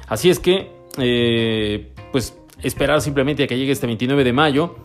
Así 0.08 0.30
es 0.30 0.40
que, 0.40 0.72
eh, 0.98 1.92
pues 2.12 2.38
esperar 2.62 3.02
simplemente 3.02 3.44
a 3.44 3.48
que 3.48 3.58
llegue 3.58 3.72
este 3.72 3.88
29 3.88 4.24
de 4.24 4.34
mayo 4.34 4.76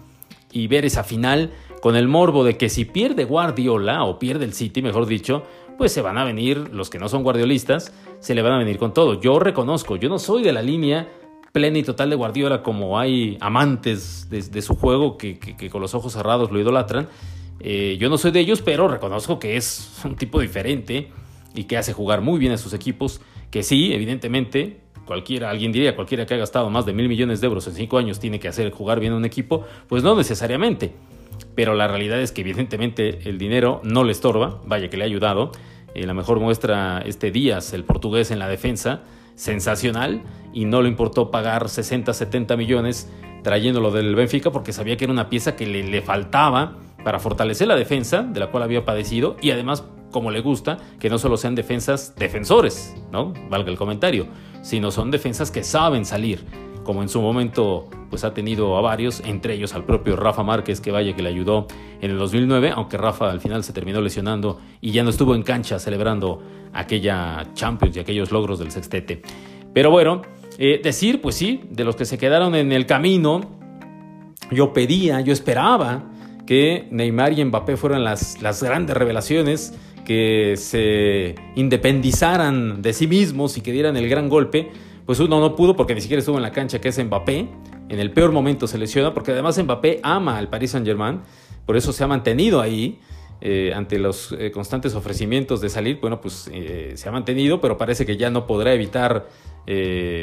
y 0.51 0.67
ver 0.67 0.85
esa 0.85 1.05
final 1.05 1.51
con 1.81 1.97
el 1.97 2.07
morbo 2.09 2.45
de 2.45 2.57
que 2.57 2.69
si 2.69 2.85
pierde 2.85 3.25
Guardiola 3.25 4.05
o 4.05 4.19
pierde 4.19 4.45
el 4.45 4.53
City, 4.53 4.83
mejor 4.83 5.07
dicho, 5.07 5.43
pues 5.79 5.93
se 5.93 6.03
van 6.03 6.19
a 6.19 6.25
venir, 6.25 6.69
los 6.73 6.91
que 6.91 6.99
no 6.99 7.09
son 7.09 7.23
guardiolistas, 7.23 7.93
se 8.21 8.35
le 8.35 8.43
van 8.43 8.53
a 8.53 8.59
venir 8.59 8.79
con 8.79 8.95
todo. 8.95 9.21
Yo 9.21 9.39
reconozco, 9.39 9.97
yo 9.97 10.09
no 10.09 10.19
soy 10.19 10.43
de 10.43 10.53
la 10.53 10.63
línea 10.63 11.09
plena 11.53 11.79
y 11.79 11.83
total 11.83 12.11
de 12.11 12.17
Guardiola 12.17 12.63
como 12.63 12.99
hay 12.99 13.37
amantes 13.41 14.29
de, 14.31 14.63
su 14.63 14.75
juego 14.75 15.19
que, 15.19 15.39
con 15.71 15.81
los 15.81 15.95
ojos 15.95 16.13
cerrados 16.13 16.51
lo 16.51 16.61
idolatran. 16.61 17.09
Eh, 17.63 17.97
yo 18.01 18.11
no 18.11 18.19
soy 18.19 18.33
de 18.33 18.41
ellos, 18.41 18.61
pero 18.61 18.89
reconozco 18.89 19.39
que 19.39 19.57
es 19.57 20.01
un 20.05 20.17
tipo 20.17 20.41
diferente 20.41 21.11
y 21.55 21.65
que 21.65 21.77
hace 21.77 21.93
jugar 21.93 22.21
muy 22.21 22.39
bien 22.39 22.53
a 22.53 22.59
sus 22.59 22.75
equipos, 22.75 23.21
que 23.51 23.63
sí, 23.63 23.93
evidentemente, 23.93 24.81
cualquiera, 25.05 25.51
alguien 25.51 25.71
diría, 25.71 25.95
cualquiera 25.95 26.27
que 26.27 26.35
ha 26.35 26.39
gastado 26.39 26.71
más 26.71 26.87
de 26.87 26.93
mil 26.93 27.09
millones 27.09 27.41
de 27.41 27.47
euros 27.47 27.67
en 27.69 27.75
cinco 27.75 27.99
años 27.99 28.19
tiene 28.19 28.41
que 28.41 28.49
hacer 28.49 28.71
jugar 28.73 28.99
bien 28.99 29.13
a 29.13 29.17
un 29.17 29.25
equipo, 29.25 29.65
pues 29.89 30.03
no 30.03 30.17
necesariamente. 30.17 30.93
Pero 31.55 31.75
la 31.75 31.87
realidad 31.87 32.21
es 32.21 32.33
que 32.33 32.41
evidentemente 32.41 33.29
el 33.29 33.39
dinero 33.39 33.81
no 33.85 34.05
le 34.05 34.13
estorba, 34.13 34.61
vaya 34.65 34.89
que 34.89 34.97
le 34.97 35.05
ha 35.05 35.07
ayudado. 35.07 35.53
Eh, 35.95 36.07
la 36.07 36.15
mejor 36.15 36.41
muestra 36.41 37.03
este 37.05 37.31
Díaz, 37.31 37.75
el 37.75 37.85
portugués 37.85 38.31
en 38.31 38.39
la 38.39 38.49
defensa, 38.49 39.03
sensacional, 39.35 40.23
y 40.53 40.65
no 40.65 40.83
le 40.83 40.89
importó 40.89 41.31
pagar 41.31 41.69
60, 41.69 42.13
70 42.13 42.57
millones 42.57 43.11
trayéndolo 43.43 43.91
del 43.91 44.15
Benfica 44.15 44.51
porque 44.51 44.73
sabía 44.73 44.97
que 44.97 45.05
era 45.05 45.13
una 45.13 45.29
pieza 45.29 45.57
que 45.57 45.67
le, 45.67 45.83
le 45.83 46.01
faltaba 46.01 46.79
para 47.05 47.19
fortalecer 47.19 47.69
la 47.69 47.77
defensa, 47.77 48.23
de 48.23 48.41
la 48.41 48.51
cual 48.51 48.63
había 48.63 48.85
padecido, 48.85 49.37
y 49.41 49.51
además 49.51 49.85
como 50.13 50.31
le 50.31 50.41
gusta, 50.41 50.79
que 51.01 51.11
no 51.11 51.19
solo 51.19 51.37
sean 51.37 51.55
defensas 51.55 52.15
defensores, 52.17 52.95
¿no? 53.11 53.33
Valga 53.51 53.71
el 53.71 53.77
comentario, 53.77 54.29
sino 54.61 54.91
son 54.91 55.11
defensas 55.11 55.51
que 55.51 55.65
saben 55.65 56.05
salir, 56.05 56.45
como 56.85 57.03
en 57.03 57.09
su 57.09 57.21
momento 57.21 57.89
pues 58.11 58.25
ha 58.25 58.35
tenido 58.35 58.77
a 58.77 58.83
varios, 58.83 59.21
entre 59.25 59.55
ellos 59.55 59.75
al 59.75 59.85
propio 59.85 60.17
Rafa 60.17 60.43
Márquez, 60.43 60.81
que 60.81 60.91
vaya 60.91 61.17
que 61.17 61.23
le 61.23 61.31
ayudó 61.31 61.67
en 62.01 62.11
el 62.11 62.19
2009, 62.19 62.73
aunque 62.75 62.99
Rafa 62.99 63.31
al 63.31 63.41
final 63.41 63.65
se 63.65 63.73
terminó 63.73 64.01
lesionando 64.03 64.61
y 64.83 64.93
ya 64.93 65.03
no 65.03 65.11
estuvo 65.11 65.35
en 65.35 65.43
cancha 65.43 65.79
celebrando 65.79 66.43
aquella 66.75 67.47
Champions 67.55 67.97
y 67.97 68.01
aquellos 68.01 68.31
logros 68.31 68.59
del 68.59 68.71
sextete. 68.71 69.23
Pero 69.73 69.91
bueno, 69.91 70.23
eh, 70.59 70.81
decir, 70.83 71.23
pues 71.23 71.37
sí, 71.37 71.63
de 71.71 71.85
los 71.85 71.97
que 71.97 72.05
se 72.05 72.19
quedaron 72.19 72.55
en 72.55 72.73
el 72.73 72.85
camino, 72.85 73.41
yo 74.51 74.75
pedía, 74.75 75.23
yo 75.23 75.33
esperaba 75.33 76.05
que 76.47 76.89
Neymar 76.91 77.39
y 77.39 77.45
Mbappé 77.45 77.77
fueran 77.77 78.05
las, 78.05 78.43
las 78.43 78.63
grandes 78.63 78.97
revelaciones 78.97 79.75
que 80.05 80.55
se 80.57 81.35
independizaran 81.55 82.83
de 82.83 82.93
sí 82.93 83.07
mismos 83.07 83.57
y 83.57 83.61
que 83.61 83.73
dieran 83.73 83.97
el 83.97 84.09
gran 84.09 84.29
golpe, 84.29 84.71
pues 85.07 85.21
uno 85.21 85.41
no 85.41 85.57
pudo 85.57 85.77
porque 85.77 85.95
ni 85.95 86.01
siquiera 86.01 86.21
estuvo 86.21 86.37
en 86.37 86.43
la 86.43 86.53
cancha, 86.53 86.81
que 86.81 86.89
es 86.89 87.05
Mbappé. 87.05 87.49
En 87.89 87.99
el 87.99 88.11
peor 88.11 88.33
momento 88.33 88.67
se 88.67 88.79
lesiona, 88.79 89.13
porque 89.13 89.33
además 89.33 89.63
Mbappé 89.63 90.01
ama 90.03 90.39
al 90.39 90.49
Paris 90.49 90.71
Saint-Germain, 90.71 91.21
por 91.67 91.77
eso 91.77 91.93
se 91.93 92.03
ha 92.03 92.07
mantenido 92.07 92.61
ahí. 92.61 92.99
Eh, 93.45 93.73
ante 93.75 93.99
los 93.99 94.31
eh, 94.39 94.53
constantes 94.53 94.95
ofrecimientos 94.95 95.61
de 95.61 95.69
salir, 95.69 95.99
bueno, 96.01 96.21
pues 96.21 96.49
eh, 96.53 96.93
se 96.95 97.09
ha 97.09 97.13
mantenido, 97.13 97.61
pero 97.61 97.77
parece 97.77 98.07
que 98.07 98.17
ya 98.17 98.31
no 98.31 98.47
podrá 98.47 98.73
evitar 98.73 99.27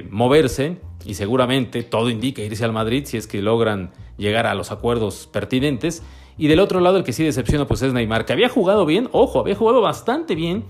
moverse 0.10 0.78
y 1.06 1.14
seguramente 1.14 1.84
todo 1.84 2.10
indica 2.10 2.42
irse 2.42 2.66
al 2.66 2.74
Madrid 2.74 3.04
si 3.06 3.16
es 3.16 3.26
que 3.26 3.42
logran 3.42 3.92
llegar 4.18 4.46
a 4.46 4.54
los 4.54 4.72
acuerdos 4.72 5.30
pertinentes. 5.32 6.02
Y 6.38 6.48
del 6.48 6.60
otro 6.60 6.80
lado, 6.82 6.98
el 6.98 7.04
que 7.04 7.14
sí 7.14 7.24
decepciona 7.24 7.66
pues 7.66 7.82
es 7.82 7.94
Neymar, 7.94 8.26
que 8.26 8.34
había 8.34 8.50
jugado 8.50 8.86
bien, 8.86 9.10
ojo, 9.12 9.40
había 9.40 9.56
jugado 9.56 9.82
bastante 9.82 10.36
bien 10.36 10.64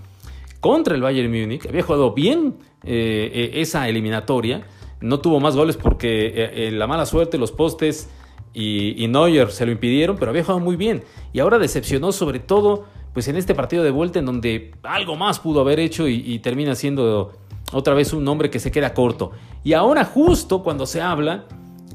contra 0.60 0.96
el 0.96 1.02
Bayern 1.02 1.32
Múnich, 1.32 1.68
había 1.68 1.84
jugado 1.84 2.14
bien 2.14 2.58
esa 2.84 3.90
eliminatoria, 3.90 4.68
no 5.02 5.20
tuvo 5.20 5.40
más 5.40 5.56
goles 5.56 5.78
porque 5.78 6.70
la 6.72 6.86
mala 6.86 7.08
suerte, 7.08 7.40
los 7.40 7.52
postes 7.52 8.10
y, 8.54 9.08
Neuer 9.08 9.52
se 9.52 9.66
lo 9.66 9.72
impidieron, 9.72 10.18
pero 10.18 10.32
había 10.32 10.44
jugado 10.44 10.60
muy 10.60 10.76
bien. 10.76 11.04
Y 11.34 11.40
ahora 11.40 11.60
decepcionó 11.60 12.12
sobre 12.12 12.40
todo 12.40 12.86
pues 13.14 13.28
en 13.28 13.38
este 13.38 13.56
partido 13.56 13.84
de 13.84 13.92
vuelta 13.92 14.20
en 14.20 14.26
donde 14.26 14.72
algo 14.84 15.16
más 15.16 15.40
pudo 15.40 15.62
haber 15.62 15.80
hecho 15.80 16.08
y, 16.08 16.24
y 16.26 16.40
termina 16.40 16.76
siendo 16.76 17.34
otra 17.72 17.94
vez 17.94 18.14
un 18.14 18.24
nombre 18.24 18.50
que 18.50 18.60
se 18.60 18.72
queda 18.72 18.94
corto. 18.94 19.32
Y 19.64 19.74
ahora 19.74 20.06
justo 20.06 20.64
cuando 20.64 20.86
se 20.86 21.02
habla 21.02 21.46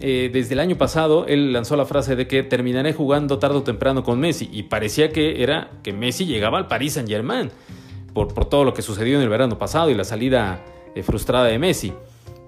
eh, 0.01 0.29
desde 0.33 0.55
el 0.55 0.61
año 0.61 0.77
pasado 0.77 1.25
él 1.27 1.53
lanzó 1.53 1.77
la 1.77 1.87
frase 1.87 2.17
de 2.17 2.27
que 2.27 2.43
terminaré 2.43 2.93
jugando 2.93 3.39
tarde 3.39 3.59
o 3.59 3.63
temprano 3.63 4.03
con 4.03 4.19
Messi 4.19 4.49
y 4.53 4.65
parecía 4.65 5.13
que 5.13 5.43
era 5.43 5.71
que 5.83 5.93
Messi 5.93 6.27
llegaba 6.27 6.59
al 6.59 6.67
Paris 6.67 6.95
Saint 6.95 7.09
Germain 7.09 7.51
por, 8.13 8.35
por 8.35 8.45
todo 8.47 8.65
lo 8.65 8.75
que 8.75 8.83
sucedió 8.83 9.17
en 9.17 9.23
el 9.23 9.29
verano 9.29 9.57
pasado 9.57 9.91
y 9.91 9.95
la 9.95 10.05
salida 10.05 10.65
eh, 10.95 11.03
frustrada 11.03 11.47
de 11.47 11.59
Messi. 11.59 11.93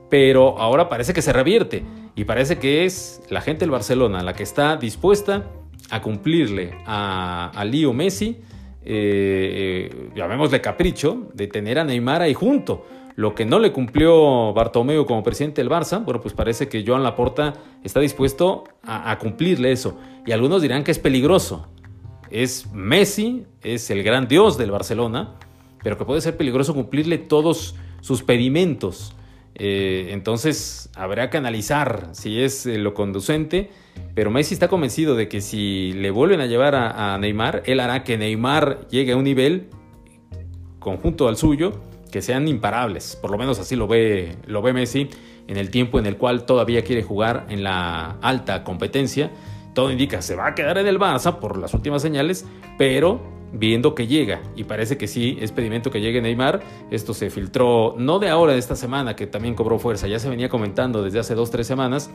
Pero 0.08 0.58
ahora 0.58 0.88
parece 0.88 1.12
que 1.12 1.22
se 1.22 1.32
revierte 1.32 1.84
y 2.14 2.24
parece 2.24 2.58
que 2.58 2.84
es 2.84 3.22
la 3.28 3.40
gente 3.40 3.60
del 3.60 3.70
Barcelona 3.70 4.22
la 4.22 4.34
que 4.34 4.42
está 4.42 4.76
dispuesta 4.76 5.50
a 5.90 6.00
cumplirle 6.02 6.74
a, 6.86 7.50
a 7.54 7.64
Leo 7.64 7.92
Messi, 7.92 8.38
eh, 8.84 10.10
llamémosle 10.14 10.60
capricho, 10.60 11.28
de 11.34 11.46
tener 11.48 11.78
a 11.78 11.84
Neymar 11.84 12.22
ahí 12.22 12.34
junto 12.34 12.86
lo 13.16 13.34
que 13.34 13.46
no 13.46 13.58
le 13.58 13.72
cumplió 13.72 14.52
Bartomeu 14.52 15.06
como 15.06 15.22
presidente 15.22 15.62
del 15.62 15.70
Barça, 15.70 16.04
bueno, 16.04 16.20
pues 16.20 16.34
parece 16.34 16.68
que 16.68 16.84
Joan 16.86 17.02
Laporta 17.02 17.54
está 17.82 18.00
dispuesto 18.00 18.64
a, 18.82 19.18
cumplirle 19.18 19.72
eso. 19.72 19.98
Y 20.26 20.32
algunos 20.32 20.60
dirán 20.60 20.84
que 20.84 20.90
es 20.90 20.98
peligroso. 20.98 21.66
Es 22.30 22.70
Messi, 22.74 23.46
es 23.62 23.90
el 23.90 24.02
gran 24.02 24.28
dios 24.28 24.58
del 24.58 24.70
Barcelona, 24.70 25.36
pero 25.82 25.96
que 25.96 26.04
puede 26.04 26.20
ser 26.20 26.36
peligroso 26.36 26.74
cumplirle 26.74 27.16
todos 27.16 27.74
sus 28.02 28.22
pedimentos. 28.22 29.16
Eh, 29.58 30.08
entonces 30.10 30.90
habrá 30.94 31.30
que 31.30 31.38
analizar 31.38 32.10
si 32.12 32.42
es 32.42 32.66
eh, 32.66 32.76
lo 32.76 32.92
conducente, 32.92 33.70
pero 34.14 34.30
Messi 34.30 34.52
está 34.52 34.68
convencido 34.68 35.16
de 35.16 35.28
que 35.28 35.40
si 35.40 35.94
le 35.94 36.10
vuelven 36.10 36.40
a 36.40 36.46
llevar 36.46 36.74
a 36.74 37.16
Neymar, 37.18 37.62
él 37.64 37.80
hará 37.80 38.04
que 38.04 38.18
Neymar 38.18 38.86
llegue 38.90 39.12
a 39.12 39.16
un 39.16 39.24
nivel 39.24 39.68
conjunto 40.78 41.26
al 41.26 41.36
suyo 41.36 41.80
que 42.12 42.22
sean 42.22 42.48
imparables. 42.48 43.16
Por 43.20 43.30
lo 43.30 43.38
menos 43.38 43.58
así 43.58 43.76
lo 43.76 43.88
ve, 43.88 44.36
lo 44.46 44.62
ve 44.62 44.72
Messi 44.72 45.08
en 45.48 45.56
el 45.56 45.70
tiempo 45.70 45.98
en 45.98 46.06
el 46.06 46.16
cual 46.16 46.44
todavía 46.44 46.82
quiere 46.82 47.02
jugar 47.02 47.46
en 47.48 47.64
la 47.64 48.18
alta 48.22 48.62
competencia. 48.62 49.30
Todo 49.74 49.90
indica 49.90 50.22
se 50.22 50.36
va 50.36 50.48
a 50.48 50.54
quedar 50.54 50.78
en 50.78 50.86
el 50.86 50.98
Barça 50.98 51.38
por 51.38 51.58
las 51.58 51.74
últimas 51.74 52.02
señales, 52.02 52.46
pero 52.78 53.20
viendo 53.52 53.94
que 53.94 54.06
llega, 54.06 54.40
y 54.54 54.64
parece 54.64 54.96
que 54.96 55.06
sí, 55.06 55.38
es 55.40 55.52
pedimento 55.52 55.90
que 55.90 56.00
llegue 56.00 56.20
Neymar, 56.20 56.60
esto 56.90 57.14
se 57.14 57.30
filtró 57.30 57.94
no 57.98 58.18
de 58.18 58.28
ahora, 58.28 58.52
de 58.52 58.58
esta 58.58 58.76
semana, 58.76 59.16
que 59.16 59.26
también 59.26 59.54
cobró 59.54 59.78
fuerza, 59.78 60.08
ya 60.08 60.18
se 60.18 60.28
venía 60.28 60.48
comentando 60.48 61.02
desde 61.02 61.18
hace 61.18 61.34
dos, 61.34 61.50
tres 61.50 61.66
semanas, 61.66 62.10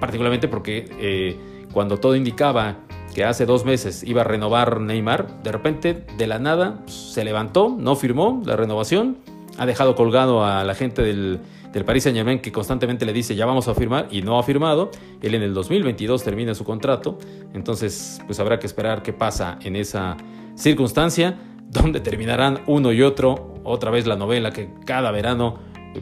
particularmente 0.00 0.48
porque 0.48 0.88
eh, 0.98 1.36
cuando 1.72 1.98
todo 1.98 2.16
indicaba 2.16 2.78
que 3.14 3.24
hace 3.24 3.44
dos 3.46 3.64
meses 3.64 4.02
iba 4.04 4.22
a 4.22 4.24
renovar 4.24 4.80
Neymar, 4.80 5.42
de 5.42 5.52
repente, 5.52 6.04
de 6.16 6.26
la 6.26 6.38
nada, 6.38 6.82
se 6.86 7.24
levantó, 7.24 7.74
no 7.78 7.94
firmó 7.94 8.42
la 8.44 8.56
renovación, 8.56 9.18
ha 9.58 9.66
dejado 9.66 9.94
colgado 9.94 10.44
a 10.44 10.64
la 10.64 10.74
gente 10.74 11.02
del, 11.02 11.40
del 11.72 11.84
Paris 11.84 12.04
Saint 12.04 12.16
Germain 12.16 12.40
que 12.40 12.52
constantemente 12.52 13.04
le 13.04 13.12
dice 13.12 13.34
ya 13.34 13.46
vamos 13.46 13.68
a 13.68 13.74
firmar 13.74 14.08
y 14.10 14.22
no 14.22 14.38
ha 14.38 14.42
firmado. 14.42 14.90
Él 15.20 15.34
en 15.34 15.42
el 15.42 15.54
2022 15.54 16.22
termina 16.22 16.54
su 16.54 16.64
contrato, 16.64 17.18
entonces 17.54 18.20
pues 18.26 18.38
habrá 18.40 18.58
que 18.58 18.66
esperar 18.66 19.02
qué 19.02 19.12
pasa 19.12 19.58
en 19.62 19.76
esa 19.76 20.16
circunstancia, 20.54 21.38
donde 21.68 22.00
terminarán 22.00 22.60
uno 22.66 22.92
y 22.92 23.02
otro, 23.02 23.54
otra 23.64 23.90
vez 23.90 24.06
la 24.06 24.16
novela 24.16 24.50
que 24.50 24.70
cada 24.84 25.10
verano, 25.10 25.58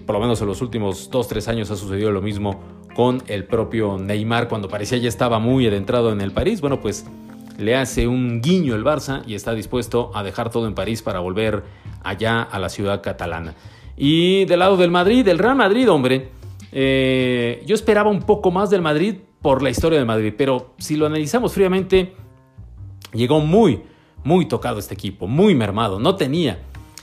por 0.06 0.16
lo 0.16 0.20
menos 0.20 0.40
en 0.40 0.48
los 0.48 0.60
últimos 0.62 1.10
dos, 1.10 1.28
tres 1.28 1.48
años 1.48 1.70
ha 1.70 1.76
sucedido 1.76 2.10
lo 2.10 2.22
mismo 2.22 2.60
con 2.94 3.22
el 3.28 3.44
propio 3.44 3.98
Neymar 3.98 4.48
cuando 4.48 4.68
parecía 4.68 4.98
ya 4.98 5.08
estaba 5.08 5.38
muy 5.38 5.66
adentrado 5.66 6.12
en 6.12 6.20
el 6.20 6.32
París. 6.32 6.60
Bueno, 6.60 6.80
pues 6.80 7.06
le 7.58 7.76
hace 7.76 8.08
un 8.08 8.40
guiño 8.40 8.74
el 8.74 8.84
Barça 8.84 9.22
y 9.26 9.34
está 9.34 9.54
dispuesto 9.54 10.10
a 10.14 10.22
dejar 10.22 10.50
todo 10.50 10.66
en 10.66 10.74
París 10.74 11.02
para 11.02 11.20
volver 11.20 11.62
allá 12.02 12.42
a 12.42 12.58
la 12.58 12.68
ciudad 12.68 13.02
catalana. 13.02 13.54
Y 13.96 14.46
del 14.46 14.60
lado 14.60 14.76
del 14.76 14.90
Madrid, 14.90 15.24
del 15.24 15.38
Real 15.38 15.56
Madrid, 15.56 15.90
hombre, 15.90 16.30
eh, 16.72 17.62
yo 17.66 17.74
esperaba 17.74 18.10
un 18.10 18.22
poco 18.22 18.50
más 18.50 18.70
del 18.70 18.80
Madrid 18.80 19.16
por 19.42 19.62
la 19.62 19.70
historia 19.70 19.98
del 19.98 20.06
Madrid, 20.06 20.34
pero 20.36 20.74
si 20.78 20.96
lo 20.96 21.06
analizamos 21.06 21.52
fríamente, 21.52 22.14
llegó 23.12 23.40
muy, 23.40 23.82
muy 24.24 24.46
tocado 24.46 24.78
este 24.78 24.94
equipo, 24.94 25.26
muy 25.26 25.54
mermado, 25.54 25.98
no 25.98 26.16
tenía. 26.16 26.60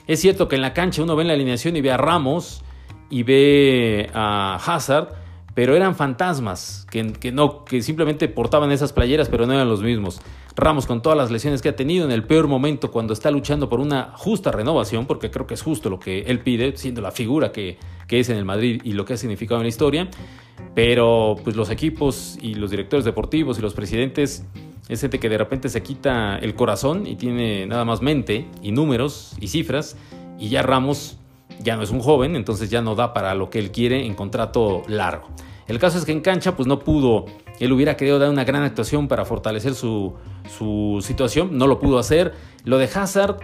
Es 0.08 0.22
cierto 0.22 0.48
que 0.48 0.56
en 0.56 0.62
la 0.62 0.74
cancha 0.74 1.04
uno 1.04 1.16
ve 1.16 1.24
en 1.24 1.28
la 1.28 1.34
alineación 1.34 1.76
y 1.76 1.82
ve 1.82 1.92
a 1.92 1.98
Ramos 1.98 2.64
y 3.10 3.24
ve 3.24 4.10
a 4.14 4.60
Hazard, 4.66 5.10
pero 5.54 5.76
eran 5.76 5.96
fantasmas 5.96 6.86
que, 6.90 7.14
que, 7.14 7.32
no, 7.32 7.66
que 7.66 7.82
simplemente 7.82 8.28
portaban 8.28 8.72
esas 8.72 8.94
playeras, 8.94 9.30
pero 9.30 9.46
no 9.46 9.54
eran 9.54 9.68
los 9.68 9.82
mismos. 9.82 10.22
Ramos, 10.60 10.88
con 10.88 11.04
todas 11.04 11.16
las 11.16 11.30
lesiones 11.30 11.62
que 11.62 11.70
ha 11.70 11.76
tenido 11.76 12.04
en 12.04 12.12
el 12.12 12.24
peor 12.24 12.48
momento, 12.48 12.90
cuando 12.90 13.14
está 13.14 13.30
luchando 13.30 13.70
por 13.70 13.80
una 13.80 14.14
justa 14.16 14.52
renovación, 14.52 15.06
porque 15.06 15.30
creo 15.30 15.46
que 15.46 15.54
es 15.54 15.62
justo 15.62 15.88
lo 15.88 16.00
que 16.00 16.22
él 16.22 16.40
pide, 16.40 16.76
siendo 16.76 17.00
la 17.00 17.12
figura 17.12 17.52
que, 17.52 17.78
que 18.08 18.20
es 18.20 18.30
en 18.30 18.38
el 18.38 18.44
Madrid 18.44 18.82
y 18.84 18.94
lo 18.94 19.06
que 19.06 19.14
ha 19.14 19.18
significado 19.18 19.62
en 19.62 19.66
la 19.66 19.70
historia, 19.70 20.10
pero 20.74 21.36
pues 21.44 21.56
los 21.56 21.70
equipos 21.70 22.40
y 22.42 22.56
los 22.56 22.72
directores 22.72 23.06
deportivos 23.06 23.60
y 23.60 23.62
los 23.62 23.76
presidentes 23.76 24.48
es 24.90 25.00
gente 25.00 25.20
que 25.20 25.30
de 25.30 25.38
repente 25.38 25.70
se 25.70 25.84
quita 25.84 26.40
el 26.40 26.56
corazón 26.56 27.06
y 27.06 27.18
tiene 27.18 27.68
nada 27.68 27.86
más 27.86 28.02
mente 28.02 28.48
y 28.64 28.72
números 28.72 29.36
y 29.40 29.50
cifras, 29.50 29.96
y 30.40 30.50
ya 30.50 30.64
Ramos 30.64 31.20
ya 31.62 31.76
no 31.76 31.84
es 31.84 31.92
un 31.92 32.00
joven, 32.00 32.36
entonces 32.36 32.72
ya 32.72 32.82
no 32.82 32.96
da 32.96 33.14
para 33.14 33.36
lo 33.36 33.52
que 33.52 33.60
él 33.60 33.72
quiere 33.72 34.08
en 34.08 34.16
contrato 34.16 34.82
largo. 34.88 35.28
El 35.68 35.80
caso 35.80 35.98
es 35.98 36.06
que 36.06 36.12
en 36.12 36.22
cancha 36.22 36.56
pues 36.56 36.68
no 36.68 36.80
pudo, 36.80 37.26
él 37.60 37.72
hubiera 37.72 37.98
querido 37.98 38.20
dar 38.20 38.30
una 38.30 38.46
gran 38.46 38.64
actuación 38.64 39.08
para 39.08 39.26
fortalecer 39.26 39.76
su, 39.76 40.14
situación, 41.02 41.58
no 41.58 41.68
lo 41.68 41.80
pudo 41.80 42.00
hacer. 42.00 42.34
Lo 42.64 42.78
de 42.78 42.86
Hazard, 42.86 43.38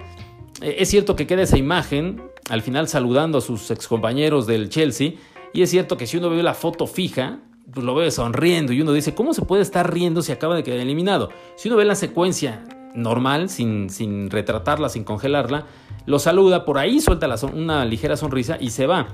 eh, 0.61 0.77
es 0.79 0.89
cierto 0.89 1.15
que 1.15 1.27
queda 1.27 1.41
esa 1.41 1.57
imagen 1.57 2.21
al 2.49 2.61
final 2.61 2.87
saludando 2.87 3.37
a 3.37 3.41
sus 3.41 3.71
excompañeros 3.71 4.47
del 4.47 4.69
Chelsea, 4.69 5.13
y 5.53 5.61
es 5.61 5.69
cierto 5.69 5.97
que 5.97 6.07
si 6.07 6.17
uno 6.17 6.29
ve 6.29 6.41
la 6.43 6.53
foto 6.53 6.87
fija, 6.87 7.39
pues 7.71 7.85
lo 7.85 7.95
ve 7.95 8.09
sonriendo 8.11 8.73
y 8.73 8.81
uno 8.81 8.91
dice, 8.91 9.13
¿cómo 9.13 9.33
se 9.33 9.43
puede 9.43 9.61
estar 9.61 9.93
riendo 9.93 10.21
si 10.21 10.31
acaba 10.31 10.55
de 10.55 10.63
quedar 10.63 10.79
eliminado? 10.79 11.29
Si 11.55 11.69
uno 11.69 11.77
ve 11.77 11.85
la 11.85 11.95
secuencia 11.95 12.63
normal, 12.95 13.49
sin, 13.49 13.89
sin 13.89 14.29
retratarla, 14.29 14.89
sin 14.89 15.03
congelarla, 15.03 15.65
lo 16.05 16.19
saluda, 16.19 16.65
por 16.65 16.77
ahí 16.77 16.99
suelta 16.99 17.33
una 17.53 17.85
ligera 17.85 18.17
sonrisa 18.17 18.57
y 18.59 18.71
se 18.71 18.87
va. 18.87 19.07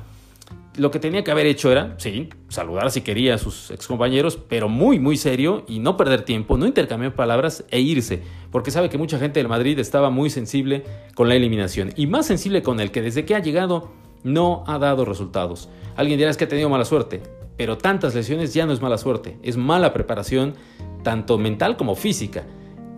Lo 0.78 0.92
que 0.92 1.00
tenía 1.00 1.24
que 1.24 1.32
haber 1.32 1.48
hecho 1.48 1.72
era, 1.72 1.96
sí, 1.98 2.30
saludar 2.48 2.92
si 2.92 3.02
quería 3.02 3.36
a 3.36 3.38
sus 3.38 3.72
excompañeros, 3.72 4.38
pero 4.38 4.70
muy, 4.70 5.00
muy 5.00 5.18
serio 5.18 5.66
y 5.68 5.80
no 5.80 5.98
perder 5.98 6.22
tiempo, 6.22 6.58
no 6.58 6.68
intercambiar 6.68 7.16
palabras 7.16 7.66
e 7.70 7.80
irse, 7.80 8.22
porque 8.52 8.72
sabe 8.72 8.90
que 8.90 8.98
mucha 8.98 9.20
gente 9.20 9.40
del 9.40 9.50
Madrid 9.50 9.80
estaba 9.80 10.10
muy 10.10 10.30
sensible 10.30 10.84
con 11.16 11.28
la 11.28 11.36
eliminación 11.36 11.92
y 11.96 12.08
más 12.08 12.28
sensible 12.28 12.62
con 12.62 12.80
el 12.80 12.92
que 12.92 13.02
desde 13.02 13.26
que 13.26 13.36
ha 13.36 13.40
llegado 13.40 13.92
no 14.24 14.64
ha 14.68 14.78
dado 14.78 15.06
resultados. 15.06 15.70
Alguien 15.96 16.18
dirá 16.18 16.30
es 16.30 16.38
que 16.38 16.46
ha 16.46 16.48
tenido 16.48 16.70
mala 16.70 16.86
suerte, 16.86 17.22
pero 17.58 17.78
tantas 17.78 18.16
lesiones 18.16 18.54
ya 18.54 18.66
no 18.66 18.72
es 18.72 18.82
mala 18.82 18.98
suerte, 18.98 19.38
es 19.44 19.58
mala 19.58 19.92
preparación, 19.92 20.54
tanto 21.04 21.38
mental 21.38 21.78
como 21.78 21.96
física. 21.96 22.46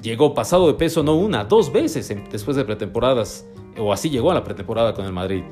Llegó 0.02 0.34
pasado 0.34 0.68
de 0.68 0.74
peso 0.74 1.04
no 1.04 1.16
una, 1.16 1.46
dos 1.46 1.72
veces 1.72 2.14
después 2.32 2.58
de 2.58 2.66
pretemporadas, 2.66 3.48
o 3.78 3.94
así 3.94 4.10
llegó 4.10 4.30
a 4.30 4.34
la 4.34 4.44
pretemporada 4.44 4.94
con 4.94 5.06
el 5.06 5.14
Madrid. 5.14 5.44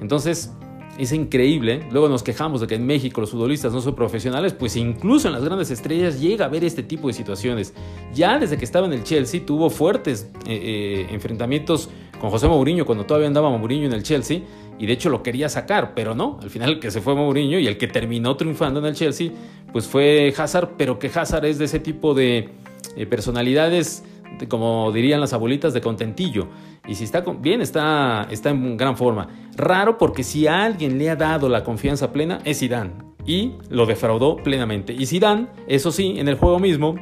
Entonces, 0.00 0.52
es 0.98 1.12
increíble. 1.12 1.86
Luego 1.92 2.08
nos 2.08 2.22
quejamos 2.22 2.60
de 2.60 2.66
que 2.66 2.74
en 2.74 2.84
México 2.84 3.20
los 3.20 3.30
futbolistas 3.30 3.72
no 3.72 3.80
son 3.80 3.94
profesionales, 3.94 4.52
pues 4.52 4.76
incluso 4.76 5.28
en 5.28 5.34
las 5.34 5.44
grandes 5.44 5.70
estrellas 5.70 6.20
llega 6.20 6.46
a 6.46 6.48
ver 6.48 6.64
este 6.64 6.82
tipo 6.82 7.06
de 7.06 7.14
situaciones. 7.14 7.72
Ya 8.12 8.38
desde 8.38 8.58
que 8.58 8.64
estaba 8.64 8.86
en 8.86 8.92
el 8.92 9.04
Chelsea 9.04 9.46
tuvo 9.46 9.70
fuertes 9.70 10.28
eh, 10.46 10.60
eh, 10.60 11.06
enfrentamientos 11.10 11.88
con 12.20 12.30
José 12.30 12.48
Mourinho 12.48 12.84
cuando 12.84 13.06
todavía 13.06 13.28
andaba 13.28 13.48
Mourinho 13.48 13.86
en 13.86 13.92
el 13.92 14.02
Chelsea 14.02 14.40
y 14.78 14.86
de 14.86 14.92
hecho 14.92 15.08
lo 15.08 15.22
quería 15.22 15.48
sacar, 15.48 15.94
pero 15.94 16.14
no, 16.14 16.38
al 16.42 16.50
final 16.50 16.70
el 16.70 16.80
que 16.80 16.90
se 16.90 17.00
fue 17.00 17.14
Mourinho 17.14 17.60
y 17.60 17.68
el 17.68 17.78
que 17.78 17.86
terminó 17.86 18.36
triunfando 18.36 18.80
en 18.80 18.86
el 18.86 18.94
Chelsea, 18.94 19.30
pues 19.72 19.86
fue 19.86 20.34
Hazard, 20.36 20.70
pero 20.76 20.98
que 20.98 21.10
Hazard 21.14 21.44
es 21.44 21.58
de 21.58 21.66
ese 21.66 21.78
tipo 21.78 22.14
de 22.14 22.48
eh, 22.96 23.06
personalidades, 23.06 24.04
como 24.48 24.92
dirían 24.92 25.20
las 25.20 25.32
abuelitas, 25.32 25.74
de 25.74 25.80
contentillo. 25.80 26.48
Y 26.86 26.94
si 26.94 27.04
está 27.04 27.20
bien, 27.20 27.60
está, 27.60 28.26
está 28.30 28.50
en 28.50 28.76
gran 28.76 28.96
forma. 28.96 29.28
Raro 29.56 29.98
porque 29.98 30.22
si 30.22 30.46
a 30.46 30.64
alguien 30.64 30.98
le 30.98 31.10
ha 31.10 31.16
dado 31.16 31.48
la 31.48 31.64
confianza 31.64 32.12
plena 32.12 32.40
es 32.44 32.60
Zidane 32.60 32.92
y 33.26 33.54
lo 33.68 33.86
defraudó 33.86 34.36
plenamente. 34.36 34.92
Y 34.92 35.06
Zidane, 35.06 35.48
eso 35.66 35.92
sí, 35.92 36.14
en 36.18 36.28
el 36.28 36.36
juego 36.36 36.58
mismo 36.58 36.96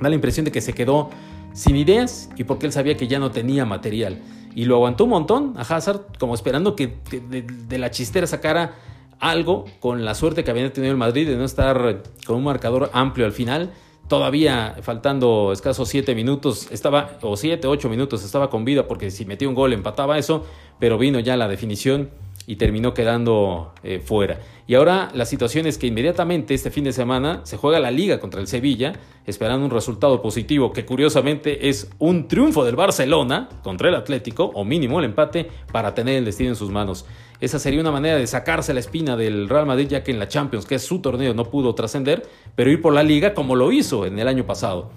da 0.00 0.08
la 0.08 0.14
impresión 0.14 0.44
de 0.44 0.52
que 0.52 0.60
se 0.60 0.72
quedó 0.72 1.10
sin 1.52 1.76
ideas 1.76 2.30
y 2.36 2.44
porque 2.44 2.66
él 2.66 2.72
sabía 2.72 2.96
que 2.96 3.06
ya 3.06 3.18
no 3.18 3.30
tenía 3.30 3.64
material. 3.64 4.20
Y 4.54 4.66
lo 4.66 4.76
aguantó 4.76 5.04
un 5.04 5.10
montón 5.10 5.54
a 5.56 5.62
Hazard, 5.62 6.02
como 6.18 6.34
esperando 6.34 6.76
que 6.76 6.96
de, 7.28 7.78
la 7.78 7.90
chistera 7.90 8.26
sacara 8.26 8.74
algo 9.18 9.64
con 9.80 10.04
la 10.04 10.14
suerte 10.14 10.44
que 10.44 10.50
había 10.50 10.72
tenido 10.72 10.92
el 10.92 10.98
Madrid 10.98 11.26
de 11.26 11.36
no 11.36 11.44
estar 11.44 12.02
con 12.26 12.36
un 12.36 12.44
marcador 12.44 12.90
amplio 12.92 13.26
al 13.26 13.32
final. 13.32 13.72
Todavía 14.08 14.76
faltando 14.82 15.50
escasos 15.52 15.88
7 15.88 16.14
minutos, 16.14 16.68
estaba, 16.70 17.18
o 17.22 17.36
7, 17.36 17.66
8 17.66 17.88
minutos, 17.88 18.22
estaba 18.22 18.50
con 18.50 18.64
vida 18.64 18.86
porque 18.86 19.10
si 19.10 19.24
metía 19.24 19.48
un 19.48 19.54
gol 19.54 19.72
empataba 19.72 20.18
eso, 20.18 20.44
pero 20.78 20.98
vino 20.98 21.20
ya 21.20 21.36
la 21.36 21.48
definición 21.48 22.10
y 22.46 22.56
terminó 22.56 22.94
quedando 22.94 23.72
eh, 23.82 24.00
fuera. 24.04 24.40
Y 24.66 24.74
ahora 24.74 25.10
la 25.14 25.26
situación 25.26 25.66
es 25.66 25.78
que 25.78 25.86
inmediatamente 25.86 26.54
este 26.54 26.70
fin 26.70 26.84
de 26.84 26.92
semana 26.92 27.40
se 27.44 27.56
juega 27.56 27.80
la 27.80 27.90
liga 27.90 28.18
contra 28.18 28.40
el 28.40 28.46
Sevilla, 28.46 28.94
esperando 29.26 29.64
un 29.64 29.70
resultado 29.70 30.22
positivo 30.22 30.72
que 30.72 30.84
curiosamente 30.84 31.68
es 31.68 31.90
un 31.98 32.28
triunfo 32.28 32.64
del 32.64 32.76
Barcelona 32.76 33.48
contra 33.62 33.88
el 33.88 33.94
Atlético, 33.94 34.50
o 34.54 34.64
mínimo 34.64 34.98
el 34.98 35.06
empate, 35.06 35.50
para 35.72 35.94
tener 35.94 36.16
el 36.16 36.24
destino 36.24 36.50
en 36.50 36.56
sus 36.56 36.70
manos. 36.70 37.04
Esa 37.40 37.58
sería 37.58 37.80
una 37.80 37.90
manera 37.90 38.16
de 38.16 38.26
sacarse 38.26 38.72
la 38.72 38.80
espina 38.80 39.16
del 39.16 39.48
Real 39.48 39.66
Madrid, 39.66 39.88
ya 39.88 40.02
que 40.02 40.12
en 40.12 40.18
la 40.18 40.28
Champions, 40.28 40.66
que 40.66 40.76
es 40.76 40.82
su 40.82 41.00
torneo, 41.00 41.34
no 41.34 41.44
pudo 41.44 41.74
trascender, 41.74 42.26
pero 42.54 42.70
ir 42.70 42.80
por 42.80 42.94
la 42.94 43.02
liga 43.02 43.34
como 43.34 43.56
lo 43.56 43.72
hizo 43.72 44.06
en 44.06 44.18
el 44.18 44.28
año 44.28 44.46
pasado. 44.46 44.90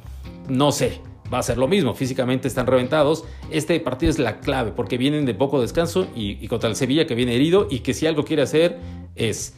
No 0.47 0.71
sé, 0.71 1.01
va 1.33 1.39
a 1.39 1.43
ser 1.43 1.57
lo 1.57 1.67
mismo. 1.67 1.93
Físicamente 1.93 2.47
están 2.47 2.67
reventados. 2.67 3.25
Este 3.51 3.79
partido 3.79 4.09
es 4.09 4.19
la 4.19 4.39
clave 4.39 4.71
porque 4.71 4.97
vienen 4.97 5.25
de 5.25 5.33
poco 5.33 5.61
descanso 5.61 6.07
y, 6.15 6.47
contra 6.47 6.69
el 6.69 6.75
Sevilla 6.75 7.05
que 7.05 7.15
viene 7.15 7.35
herido 7.35 7.67
y 7.69 7.79
que 7.79 7.93
si 7.93 8.07
algo 8.07 8.23
quiere 8.23 8.41
hacer 8.41 8.77
es 9.15 9.57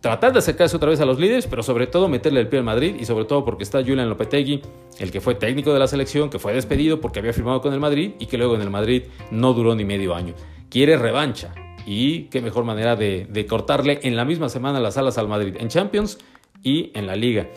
tratar 0.00 0.32
de 0.32 0.40
acercarse 0.40 0.76
otra 0.76 0.90
vez 0.90 1.00
a 1.00 1.06
los 1.06 1.18
líderes, 1.18 1.46
pero 1.46 1.62
sobre 1.62 1.86
todo 1.86 2.08
meterle 2.08 2.40
el 2.40 2.48
pie 2.48 2.58
al 2.58 2.64
Madrid 2.64 2.96
y 2.98 3.06
sobre 3.06 3.24
todo 3.24 3.44
porque 3.44 3.62
está 3.62 3.78
Julian 3.78 4.08
Lopetegui, 4.10 4.60
el 4.98 5.10
que 5.10 5.20
fue 5.22 5.34
técnico 5.34 5.72
de 5.72 5.78
la 5.78 5.86
selección, 5.86 6.28
que 6.28 6.38
fue 6.38 6.52
despedido 6.52 7.00
porque 7.00 7.20
había 7.20 7.32
firmado 7.32 7.62
con 7.62 7.72
el 7.72 7.80
Madrid 7.80 8.12
y 8.18 8.26
que 8.26 8.36
luego 8.36 8.54
en 8.54 8.60
el 8.60 8.70
Madrid 8.70 9.04
no 9.30 9.54
duró 9.54 9.74
ni 9.74 9.84
medio 9.84 10.14
año. 10.14 10.34
Quiere 10.68 10.98
revancha 10.98 11.54
y 11.86 12.24
qué 12.24 12.42
mejor 12.42 12.64
manera 12.64 12.96
de, 12.96 13.46
cortarle 13.48 14.00
en 14.02 14.16
la 14.16 14.24
misma 14.24 14.48
semana 14.48 14.80
las 14.80 14.96
alas 14.96 15.16
al 15.18 15.28
Madrid 15.28 15.56
en 15.58 15.68
Champions 15.68 16.18
y 16.62 16.90
en 16.94 17.06
la 17.06 17.16
Liga. 17.16 17.48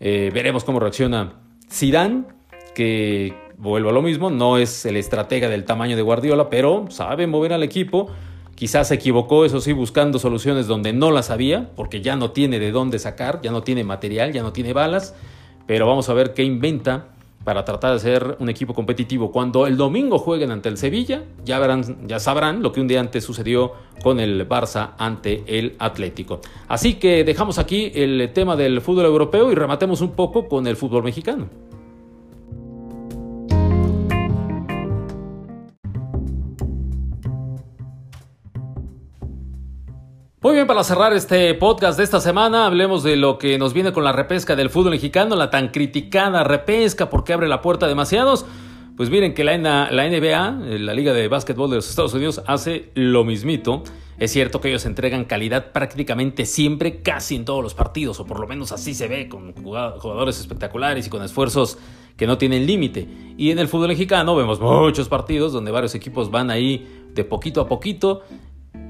Eh, 0.00 0.30
veremos 0.34 0.64
cómo 0.64 0.80
reacciona 0.80 1.34
Zidane 1.70 2.24
que 2.74 3.34
vuelvo 3.56 3.90
a 3.90 3.92
lo 3.92 4.02
mismo, 4.02 4.30
no 4.30 4.58
es 4.58 4.84
el 4.86 4.96
estratega 4.96 5.48
del 5.48 5.64
tamaño 5.64 5.96
de 5.96 6.02
Guardiola, 6.02 6.50
pero 6.50 6.86
sabe 6.90 7.26
mover 7.26 7.52
al 7.52 7.62
equipo. 7.62 8.10
Quizás 8.54 8.88
se 8.88 8.94
equivocó, 8.94 9.44
eso 9.44 9.60
sí, 9.60 9.72
buscando 9.72 10.18
soluciones 10.18 10.66
donde 10.66 10.92
no 10.92 11.10
las 11.10 11.30
había, 11.30 11.70
porque 11.74 12.00
ya 12.00 12.16
no 12.16 12.32
tiene 12.32 12.58
de 12.58 12.70
dónde 12.70 12.98
sacar, 12.98 13.40
ya 13.42 13.50
no 13.50 13.62
tiene 13.62 13.84
material, 13.84 14.32
ya 14.32 14.42
no 14.42 14.52
tiene 14.52 14.72
balas, 14.72 15.14
pero 15.66 15.86
vamos 15.86 16.08
a 16.08 16.14
ver 16.14 16.34
qué 16.34 16.44
inventa 16.44 17.08
para 17.44 17.64
tratar 17.64 17.92
de 17.94 17.98
ser 17.98 18.36
un 18.38 18.48
equipo 18.48 18.74
competitivo. 18.74 19.32
Cuando 19.32 19.66
el 19.66 19.76
domingo 19.76 20.18
jueguen 20.18 20.50
ante 20.50 20.68
el 20.68 20.76
Sevilla, 20.76 21.24
ya, 21.44 21.58
verán, 21.58 22.06
ya 22.06 22.20
sabrán 22.20 22.62
lo 22.62 22.72
que 22.72 22.80
un 22.80 22.88
día 22.88 23.00
antes 23.00 23.24
sucedió 23.24 23.72
con 24.02 24.20
el 24.20 24.48
Barça 24.48 24.90
ante 24.98 25.42
el 25.46 25.74
Atlético. 25.78 26.40
Así 26.68 26.94
que 26.94 27.24
dejamos 27.24 27.58
aquí 27.58 27.90
el 27.94 28.30
tema 28.32 28.56
del 28.56 28.80
fútbol 28.80 29.06
europeo 29.06 29.50
y 29.50 29.54
rematemos 29.54 30.00
un 30.00 30.12
poco 30.12 30.46
con 30.48 30.66
el 30.66 30.76
fútbol 30.76 31.02
mexicano. 31.02 31.71
Muy 40.42 40.54
bien, 40.54 40.66
para 40.66 40.82
cerrar 40.82 41.12
este 41.12 41.54
podcast 41.54 41.96
de 41.96 42.02
esta 42.02 42.18
semana, 42.18 42.66
hablemos 42.66 43.04
de 43.04 43.14
lo 43.14 43.38
que 43.38 43.58
nos 43.58 43.72
viene 43.72 43.92
con 43.92 44.02
la 44.02 44.10
repesca 44.10 44.56
del 44.56 44.70
fútbol 44.70 44.90
mexicano, 44.90 45.36
la 45.36 45.50
tan 45.50 45.68
criticada 45.68 46.42
repesca 46.42 47.08
porque 47.08 47.32
abre 47.32 47.46
la 47.46 47.62
puerta 47.62 47.86
a 47.86 47.88
demasiados. 47.88 48.44
Pues 48.96 49.08
miren 49.08 49.34
que 49.34 49.44
la, 49.44 49.56
NBA, 49.56 50.66
eh, 50.66 50.78
la 50.80 50.94
Liga 50.94 51.12
de 51.12 51.28
Básquetbol 51.28 51.70
de 51.70 51.76
los 51.76 51.88
Estados 51.88 52.12
Unidos, 52.14 52.42
hace 52.48 52.90
lo 52.96 53.22
mismito. 53.22 53.84
Es 54.18 54.32
cierto 54.32 54.60
que 54.60 54.70
ellos 54.70 54.84
entregan 54.84 55.26
calidad 55.26 55.70
prácticamente 55.70 56.44
siempre, 56.44 57.02
casi 57.02 57.36
en 57.36 57.44
todos 57.44 57.62
los 57.62 57.74
partidos, 57.74 58.18
o 58.18 58.26
por 58.26 58.40
lo 58.40 58.48
menos 58.48 58.72
así 58.72 58.94
se 58.94 59.06
ve, 59.06 59.28
con 59.28 59.52
jugadores 59.52 60.40
espectaculares 60.40 61.06
y 61.06 61.10
con 61.10 61.22
esfuerzos 61.22 61.78
que 62.16 62.26
no 62.26 62.36
tienen 62.36 62.66
límite. 62.66 63.06
Y 63.38 63.52
en 63.52 63.60
el 63.60 63.68
fútbol 63.68 63.88
mexicano 63.88 64.34
vemos 64.34 64.60
muchos 64.60 65.08
partidos 65.08 65.52
donde 65.52 65.70
varios 65.70 65.94
equipos 65.94 66.32
van 66.32 66.50
ahí 66.50 67.06
de 67.14 67.22
poquito 67.22 67.60
a 67.60 67.68
poquito 67.68 68.22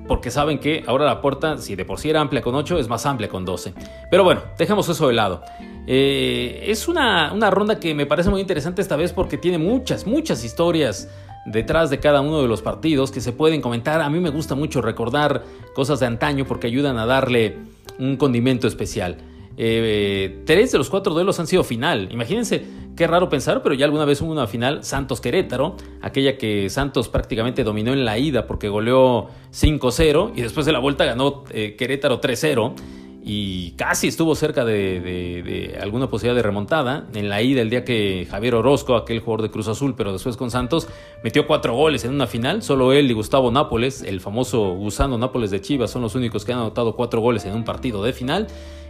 porque 0.07 0.31
saben 0.31 0.59
que 0.59 0.85
ahora 0.87 1.05
la 1.05 1.21
puerta, 1.21 1.59
si 1.59 1.77
de 1.77 1.85
por 1.85 1.99
sí 1.99 2.11
era 2.11 2.21
amplia 2.21 2.43
con 2.43 2.55
8, 2.55 2.79
es 2.79 2.89
más 2.89 3.07
amplia 3.07 3.29
con 3.29 3.45
12. 3.45 3.75
Pero 4.11 4.25
bueno, 4.25 4.43
dejemos 4.59 4.89
eso 4.89 5.09
de 5.09 5.15
lado. 5.15 5.43
Eh, 5.87 6.65
es 6.67 6.89
una, 6.89 7.33
una 7.33 7.51
ronda 7.51 7.79
que 7.81 7.95
me 7.95 8.07
parece 8.07 8.31
muy 8.31 8.41
interesante 8.41 8.83
esta 8.83 8.97
vez 8.97 9.13
porque 9.13 9.39
tiene 9.39 9.59
muchas, 9.59 10.07
muchas 10.07 10.45
historias 10.45 11.09
detrás 11.45 11.91
de 11.91 11.99
cada 11.99 12.21
uno 12.21 12.41
de 12.41 12.49
los 12.49 12.63
partidos 12.63 13.11
que 13.11 13.21
se 13.21 13.33
pueden 13.33 13.61
comentar. 13.61 14.01
A 14.01 14.11
mí 14.11 14.21
me 14.21 14.31
gusta 14.31 14.55
mucho 14.55 14.81
recordar 14.81 15.45
cosas 15.75 16.01
de 16.01 16.07
antaño 16.07 16.45
porque 16.47 16.67
ayudan 16.67 16.99
a 16.99 17.07
darle 17.07 17.59
un 17.99 18.17
condimento 18.17 18.67
especial. 18.67 19.19
Eh, 19.57 20.43
tres 20.47 20.73
de 20.73 20.79
los 20.79 20.91
cuatro 20.91 21.15
duelos 21.15 21.39
han 21.41 21.47
sido 21.47 21.65
final. 21.65 22.09
Imagínense, 22.11 22.65
qué 22.97 23.07
raro 23.07 23.29
pensar, 23.29 23.63
pero 23.63 23.75
ya 23.75 23.85
alguna 23.85 24.05
vez 24.05 24.21
hubo 24.21 24.33
una 24.33 24.47
final 24.47 24.85
Santos-Querétaro, 24.85 25.77
aquella 26.01 26.39
que 26.39 26.71
Santos 26.71 27.09
prácticamente 27.09 27.65
dominó 27.65 27.93
en 27.93 28.05
la 28.05 28.19
ida 28.19 28.47
porque 28.47 28.69
goleó 28.69 29.29
5-0 29.53 30.33
y 30.35 30.43
después 30.43 30.67
de 30.67 30.73
la 30.73 30.79
vuelta 30.79 31.05
ganó 31.05 31.45
eh, 31.51 31.77
Querétaro 31.77 32.21
3-0 32.21 32.75
y 33.25 33.73
casi 33.73 34.09
estuvo 34.09 34.35
cerca 34.35 34.65
de, 34.65 35.79
alguna 35.81 36.09
posibilidad 36.09 36.35
de 36.35 36.43
remontada. 36.43 37.07
En 37.15 37.29
la 37.29 37.41
ida, 37.41 37.63
el 37.63 37.71
día 37.71 37.85
que 37.85 38.27
Javier 38.29 38.57
Orozco, 38.57 38.97
aquel 38.97 39.21
jugador 39.21 39.43
de 39.43 39.51
Cruz 39.51 39.69
Azul, 39.69 39.95
pero 39.97 40.13
después 40.13 40.37
con 40.37 40.51
Santos, 40.51 40.89
metió 41.23 41.47
cuatro 41.47 41.75
goles 41.75 42.05
en 42.05 42.13
una 42.13 42.27
final. 42.27 42.63
Solo 42.63 42.93
él 42.93 43.09
y 43.09 43.15
Gustavo 43.15 43.53
Nápoles, 43.53 44.03
el 44.03 44.21
famoso 44.21 44.75
gusano 44.75 45.19
Nápoles 45.19 45.53
de 45.53 45.61
Chivas, 45.61 45.93
son 45.93 46.03
los 46.03 46.17
únicos 46.17 46.45
que 46.45 46.53
han 46.53 46.59
anotado 46.59 46.97
cuatro 46.97 47.21
goles 47.21 47.45
en 47.45 47.55
un 47.55 47.63
partido 47.63 48.03
de 48.03 48.13
final 48.13 48.49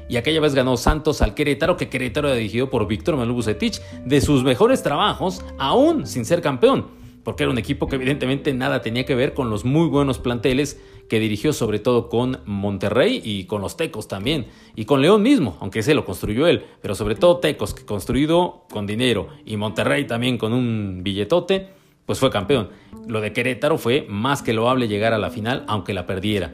y 0.08 0.16
aquella 0.16 0.40
vez 0.40 0.54
ganó 0.54 0.76
Santos 0.76 1.22
al 1.22 1.34
Querétaro, 1.34 1.76
que 1.76 1.88
Querétaro 1.88 2.28
era 2.28 2.36
dirigido 2.36 2.70
por 2.70 2.86
Víctor 2.86 3.16
Manuel 3.16 3.34
Bucetich, 3.34 3.80
de 4.04 4.20
sus 4.20 4.44
mejores 4.44 4.82
trabajos, 4.82 5.44
aún 5.58 6.06
sin 6.06 6.24
ser 6.24 6.40
campeón. 6.42 7.02
porque 7.24 7.44
era 7.44 7.52
un 7.52 7.58
equipo 7.58 7.86
que 7.86 7.96
evidentemente 7.96 8.52
nada 8.52 8.82
tenía 8.82 9.04
que 9.04 9.14
ver 9.14 9.34
con 9.34 9.50
los 9.50 9.64
muy 9.64 9.86
buenos 9.88 10.18
planteles 10.18 10.80
que 11.08 11.20
dirigió 11.20 11.52
sobre 11.52 11.78
todo 11.78 12.08
con 12.08 12.40
Monterrey 12.46 13.20
y 13.22 13.44
con 13.44 13.60
los 13.60 13.76
Tecos 13.76 14.08
también, 14.08 14.46
y 14.74 14.86
con 14.86 15.02
León 15.02 15.22
mismo, 15.22 15.56
aunque 15.60 15.80
ese 15.80 15.94
lo 15.94 16.04
construyó 16.04 16.46
él, 16.46 16.64
pero 16.80 16.94
sobre 16.94 17.14
todo 17.14 17.38
Tecos, 17.38 17.74
que 17.74 17.84
construido 17.84 18.64
con 18.70 18.86
dinero, 18.86 19.28
y 19.44 19.56
Monterrey 19.56 20.06
también 20.06 20.38
con 20.38 20.52
un 20.52 21.00
billetote, 21.02 21.68
pues 22.06 22.18
fue 22.18 22.30
campeón. 22.30 22.70
Lo 23.06 23.20
de 23.20 23.32
Querétaro 23.32 23.78
fue 23.78 24.06
más 24.08 24.42
que 24.42 24.52
loable 24.52 24.88
llegar 24.88 25.12
a 25.12 25.18
la 25.18 25.30
final, 25.30 25.64
aunque 25.68 25.94
la 25.94 26.06
perdiera. 26.06 26.52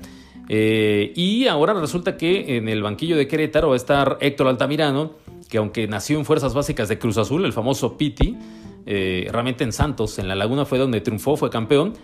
Eh, 0.49 1.13
y 1.15 1.47
ahora 1.47 1.75
resulta 1.75 2.17
que 2.17 2.57
en 2.57 2.69
el 2.69 2.83
banquillo 2.83 3.17
de 3.17 3.29
Querétaro 3.29 3.69
va 3.69 3.75
a 3.75 3.77
estar 3.77 4.19
Héctor 4.21 4.49
Altamirano, 4.49 5.13
que 5.49 5.59
aunque 5.59 5.87
nació 5.87 6.19
en 6.19 6.25
Fuerzas 6.25 6.55
Básicas 6.55 6.89
de 6.89 6.99
Cruz 6.99 7.19
Azul, 7.19 7.45
el 7.45 7.53
famoso 7.53 7.97
Piti, 7.97 8.37
eh, 8.87 9.29
realmente 9.31 9.65
en 9.65 9.73
Santos, 9.73 10.19
en 10.19 10.29
la 10.29 10.35
Laguna 10.35 10.65
fue 10.65 10.79
donde 10.79 11.01
triunfó, 11.01 11.37
fue 11.37 11.51
campeón, 11.51 11.95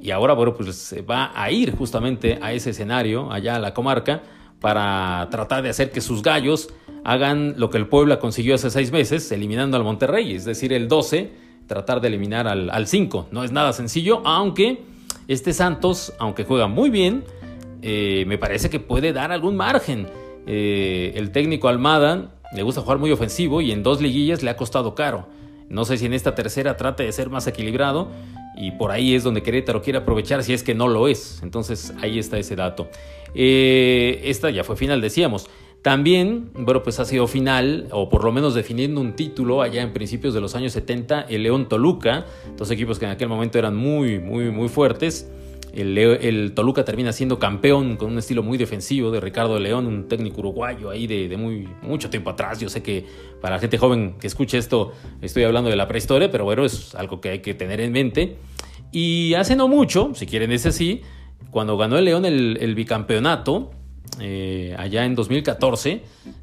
y 0.00 0.10
ahora, 0.10 0.34
bueno, 0.34 0.54
pues 0.54 0.74
se 0.76 1.02
va 1.02 1.32
a 1.34 1.50
ir 1.50 1.74
justamente 1.74 2.38
a 2.42 2.52
ese 2.52 2.70
escenario, 2.70 3.32
allá 3.32 3.56
a 3.56 3.58
la 3.58 3.72
comarca, 3.72 4.22
para 4.60 5.28
tratar 5.30 5.62
de 5.62 5.70
hacer 5.70 5.90
que 5.90 6.00
sus 6.00 6.22
gallos 6.22 6.70
hagan 7.04 7.54
lo 7.58 7.70
que 7.70 7.78
el 7.78 7.86
Puebla 7.86 8.18
consiguió 8.18 8.54
hace 8.54 8.70
seis 8.70 8.92
meses, 8.92 9.30
eliminando 9.30 9.76
al 9.76 9.84
Monterrey, 9.84 10.34
es 10.34 10.44
decir, 10.44 10.72
el 10.72 10.88
12, 10.88 11.32
tratar 11.66 12.00
de 12.00 12.08
eliminar 12.08 12.46
al, 12.48 12.86
5. 12.86 13.28
No 13.30 13.44
es 13.44 13.52
nada 13.52 13.72
sencillo, 13.72 14.22
aunque 14.26 14.82
este 15.28 15.52
Santos, 15.52 16.14
aunque 16.18 16.44
juega 16.44 16.66
muy 16.66 16.90
bien, 16.90 17.24
eh, 17.86 18.24
me 18.26 18.38
parece 18.38 18.70
que 18.70 18.80
puede 18.80 19.12
dar 19.12 19.30
algún 19.30 19.56
margen. 19.56 20.06
Eh, 20.46 21.12
el 21.16 21.32
técnico 21.32 21.68
Almada 21.68 22.34
le 22.54 22.62
gusta 22.62 22.80
jugar 22.80 22.96
muy 22.96 23.12
ofensivo 23.12 23.60
y 23.60 23.72
en 23.72 23.82
dos 23.82 24.00
liguillas 24.00 24.42
le 24.42 24.48
ha 24.48 24.56
costado 24.56 24.94
caro. 24.94 25.28
No 25.68 25.84
sé 25.84 25.98
si 25.98 26.06
en 26.06 26.14
esta 26.14 26.34
tercera 26.34 26.78
trate 26.78 27.02
de 27.02 27.12
ser 27.12 27.28
más 27.28 27.46
equilibrado 27.46 28.08
y 28.56 28.70
por 28.70 28.90
ahí 28.90 29.14
es 29.14 29.22
donde 29.22 29.42
Querétaro 29.42 29.82
quiere 29.82 29.98
aprovechar 29.98 30.42
si 30.42 30.54
es 30.54 30.62
que 30.62 30.74
no 30.74 30.88
lo 30.88 31.08
es. 31.08 31.40
Entonces 31.42 31.92
ahí 32.00 32.18
está 32.18 32.38
ese 32.38 32.56
dato. 32.56 32.88
Eh, 33.34 34.22
esta 34.24 34.48
ya 34.48 34.64
fue 34.64 34.76
final, 34.76 35.02
decíamos. 35.02 35.50
También, 35.82 36.52
bueno, 36.54 36.82
pues 36.82 36.98
ha 37.00 37.04
sido 37.04 37.26
final, 37.26 37.88
o 37.90 38.08
por 38.08 38.24
lo 38.24 38.32
menos 38.32 38.54
definiendo 38.54 39.02
un 39.02 39.14
título 39.14 39.60
allá 39.60 39.82
en 39.82 39.92
principios 39.92 40.32
de 40.32 40.40
los 40.40 40.54
años 40.54 40.72
70, 40.72 41.26
el 41.28 41.42
León 41.42 41.68
Toluca, 41.68 42.24
dos 42.56 42.70
equipos 42.70 42.98
que 42.98 43.04
en 43.04 43.10
aquel 43.10 43.28
momento 43.28 43.58
eran 43.58 43.76
muy, 43.76 44.18
muy, 44.18 44.50
muy 44.50 44.70
fuertes. 44.70 45.28
El, 45.74 46.52
Toluca 46.54 46.84
termina 46.84 47.12
siendo 47.12 47.38
campeón 47.38 47.96
con 47.96 48.12
un 48.12 48.18
estilo 48.18 48.42
muy 48.42 48.56
defensivo 48.58 49.10
de 49.10 49.20
Ricardo 49.20 49.58
León, 49.58 49.86
un 49.86 50.06
técnico 50.08 50.40
uruguayo 50.40 50.90
ahí 50.90 51.06
de, 51.06 51.36
muy, 51.36 51.68
mucho 51.82 52.10
tiempo 52.10 52.30
atrás. 52.30 52.60
Yo 52.60 52.68
sé 52.68 52.82
que 52.82 53.04
para 53.40 53.56
la 53.56 53.60
gente 53.60 53.76
joven 53.76 54.14
que 54.20 54.26
escuche 54.28 54.56
esto 54.56 54.92
estoy 55.20 55.42
hablando 55.42 55.70
de 55.70 55.76
la 55.76 55.88
prehistoria, 55.88 56.30
pero 56.30 56.44
bueno, 56.44 56.64
es 56.64 56.94
algo 56.94 57.20
que 57.20 57.30
hay 57.30 57.38
que 57.40 57.54
tener 57.54 57.80
en 57.80 57.92
mente. 57.92 58.36
Y 58.92 59.34
hace 59.34 59.56
no 59.56 59.66
mucho, 59.66 60.12
si 60.14 60.26
quieren 60.26 60.52
ese 60.52 60.70
sí, 60.70 61.02
cuando 61.50 61.76
ganó 61.76 61.98
el 61.98 62.04
León 62.04 62.24
el, 62.24 62.74
bicampeonato, 62.76 63.72
eh, 64.20 64.76
allá 64.78 65.04
en 65.04 65.16
2014, 65.16 66.02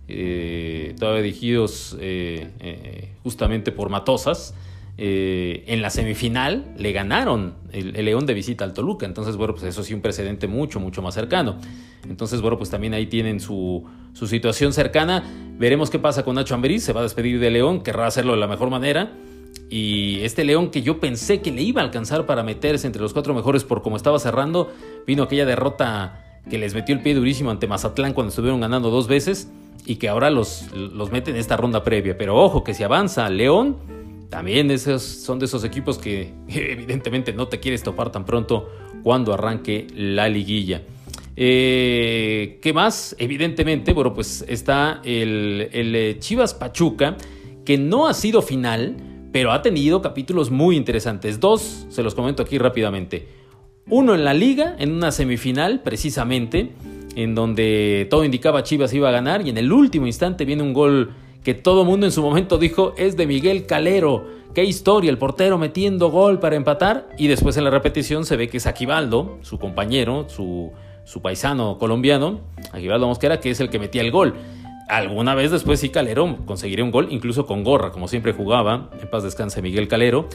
eh, 0.10 0.96
todavía 1.00 1.22
dirigidos 1.22 1.96
eh, 2.02 3.14
justamente 3.24 3.72
por 3.72 3.90
Matosas, 3.90 4.54
eh, 4.98 5.64
en 5.68 5.82
la 5.82 5.90
semifinal 5.90 6.74
le 6.78 6.92
ganaron 6.92 7.56
el, 7.72 7.94
León 8.06 8.26
de 8.26 8.34
visita 8.34 8.64
al 8.64 8.74
Toluca. 8.74 9.06
Entonces, 9.06 9.36
bueno, 9.36 9.54
pues 9.54 9.66
eso 9.66 9.84
sí, 9.84 9.94
un 9.94 10.02
precedente 10.02 10.48
mucho, 10.48 10.80
mucho 10.80 11.02
más 11.02 11.14
cercano. 11.14 11.58
Entonces, 12.08 12.42
bueno, 12.42 12.58
pues 12.58 12.70
también 12.70 12.94
ahí 12.94 13.08
tienen 13.08 13.40
su, 13.40 13.84
situación 14.14 14.74
cercana. 14.74 15.24
Veremos 15.58 15.90
qué 15.90 16.00
pasa 16.00 16.24
con 16.24 16.36
Nacho 16.36 16.56
Ambriz. 16.56 16.84
Se 16.84 16.94
va 16.94 17.00
a 17.00 17.04
despedir 17.04 17.40
de 17.40 17.50
León, 17.50 17.82
querrá 17.82 18.08
hacerlo 18.08 18.34
de 18.34 18.40
la 18.40 18.48
mejor 18.48 18.70
manera. 18.70 19.14
Y 19.70 20.20
este 20.22 20.44
León 20.44 20.70
que 20.70 20.82
yo 20.82 21.00
pensé 21.00 21.42
que 21.42 21.52
le 21.52 21.62
iba 21.62 21.82
a 21.82 21.86
alcanzar 21.86 22.26
para 22.26 22.44
meterse 22.44 22.88
entre 22.88 23.02
los 23.02 23.14
cuatro 23.14 23.34
mejores 23.34 23.64
por 23.64 23.82
cómo 23.82 23.96
estaba 23.96 24.20
cerrando, 24.20 24.72
vino 25.08 25.24
aquella 25.24 25.46
derrota 25.46 26.42
que 26.50 26.58
les 26.58 26.74
metió 26.74 26.94
el 26.94 27.02
pie 27.02 27.14
durísimo 27.14 27.52
ante 27.52 27.68
Mazatlán 27.68 28.14
cuando 28.14 28.30
estuvieron 28.30 28.60
ganando 28.60 28.90
dos 28.90 29.08
veces 29.08 29.50
y 29.86 29.96
que 29.96 30.10
ahora 30.10 30.30
los, 30.30 30.72
los 30.74 31.12
mete 31.12 31.32
en 31.32 31.38
esta 31.38 31.58
ronda 31.58 31.84
previa. 31.84 32.18
Pero 32.18 32.36
ojo, 32.36 32.64
que 32.64 32.74
si 32.74 32.84
avanza 32.84 33.30
León, 33.30 33.78
también 34.32 34.72
esos 34.72 35.04
son 35.04 35.40
de 35.40 35.46
esos 35.46 35.66
equipos 35.66 35.98
que 35.98 36.34
evidentemente 36.48 37.34
no 37.34 37.50
te 37.50 37.60
quieres 37.60 37.84
topar 37.84 38.12
tan 38.14 38.26
pronto 38.26 38.70
cuando 39.04 39.34
arranque 39.34 39.88
la 39.94 40.30
liguilla. 40.30 40.82
Eh, 41.36 42.60
¿Qué 42.62 42.72
más? 42.72 43.14
Evidentemente, 43.20 43.92
bueno, 43.92 44.14
pues 44.14 44.46
está 44.48 45.02
el, 45.04 45.70
el, 45.74 45.96
eh, 45.96 46.16
Chivas 46.20 46.54
Pachuca, 46.54 47.18
que 47.66 47.78
no 47.78 48.08
ha 48.08 48.14
sido 48.14 48.42
final, 48.42 48.96
pero 49.34 49.52
ha 49.52 49.62
tenido 49.62 50.02
capítulos 50.02 50.50
muy 50.50 50.78
interesantes. 50.78 51.42
Dos, 51.42 51.86
se 51.90 52.02
los 52.02 52.16
comento 52.16 52.42
aquí 52.42 52.58
rápidamente. 52.58 53.28
Uno 53.90 54.16
en 54.16 54.24
la 54.24 54.34
liga, 54.34 54.78
en 54.80 54.94
una 54.94 55.12
semifinal 55.12 55.82
precisamente, 55.82 56.72
en 57.18 57.36
donde 57.36 58.08
todo 58.10 58.24
indicaba 58.24 58.64
Chivas 58.64 58.94
iba 58.94 59.10
a 59.10 59.12
ganar 59.12 59.46
y 59.46 59.50
en 59.50 59.58
el 59.58 59.74
último 59.74 60.08
instante 60.08 60.46
viene 60.46 60.64
un 60.64 60.72
gol 60.72 61.14
que 61.44 61.54
todo 61.54 61.86
mundo 61.86 62.06
en 62.06 62.12
su 62.12 62.22
momento 62.22 62.58
dijo 62.58 62.94
es 62.98 63.18
de 63.18 63.26
Miguel 63.26 63.66
Calero. 63.66 64.26
Qué 64.54 64.64
historia, 64.66 65.10
el 65.10 65.18
portero 65.18 65.58
metiendo 65.58 66.12
gol 66.12 66.40
para 66.40 66.56
empatar 66.56 67.10
y 67.18 67.28
después 67.28 67.56
en 67.58 67.64
la 67.64 67.70
repetición 67.70 68.26
se 68.26 68.36
ve 68.36 68.50
que 68.50 68.58
es 68.58 68.68
Aquivaldo, 68.68 69.40
su 69.42 69.58
compañero, 69.58 70.28
su, 70.28 70.72
su 71.06 71.22
paisano 71.22 71.78
colombiano, 71.78 72.42
Aquivaldo 72.74 73.08
Mosquera, 73.08 73.40
que 73.40 73.50
es 73.50 73.60
el 73.60 73.70
que 73.70 73.80
metía 73.80 74.02
el 74.02 74.12
gol. 74.12 74.36
Alguna 74.90 75.36
vez 75.36 75.52
después 75.52 75.80
sí 75.80 75.90
Calero 75.90 76.40
conseguiría 76.46 76.84
un 76.84 76.92
gol, 76.92 77.08
incluso 77.12 77.46
con 77.46 77.64
gorra, 77.64 77.92
como 77.92 78.10
siempre 78.10 78.34
jugaba, 78.34 78.90
en 79.02 79.10
paz 79.10 79.24
descanse 79.24 79.62
Miguel 79.62 79.88
Calero. 79.88 80.28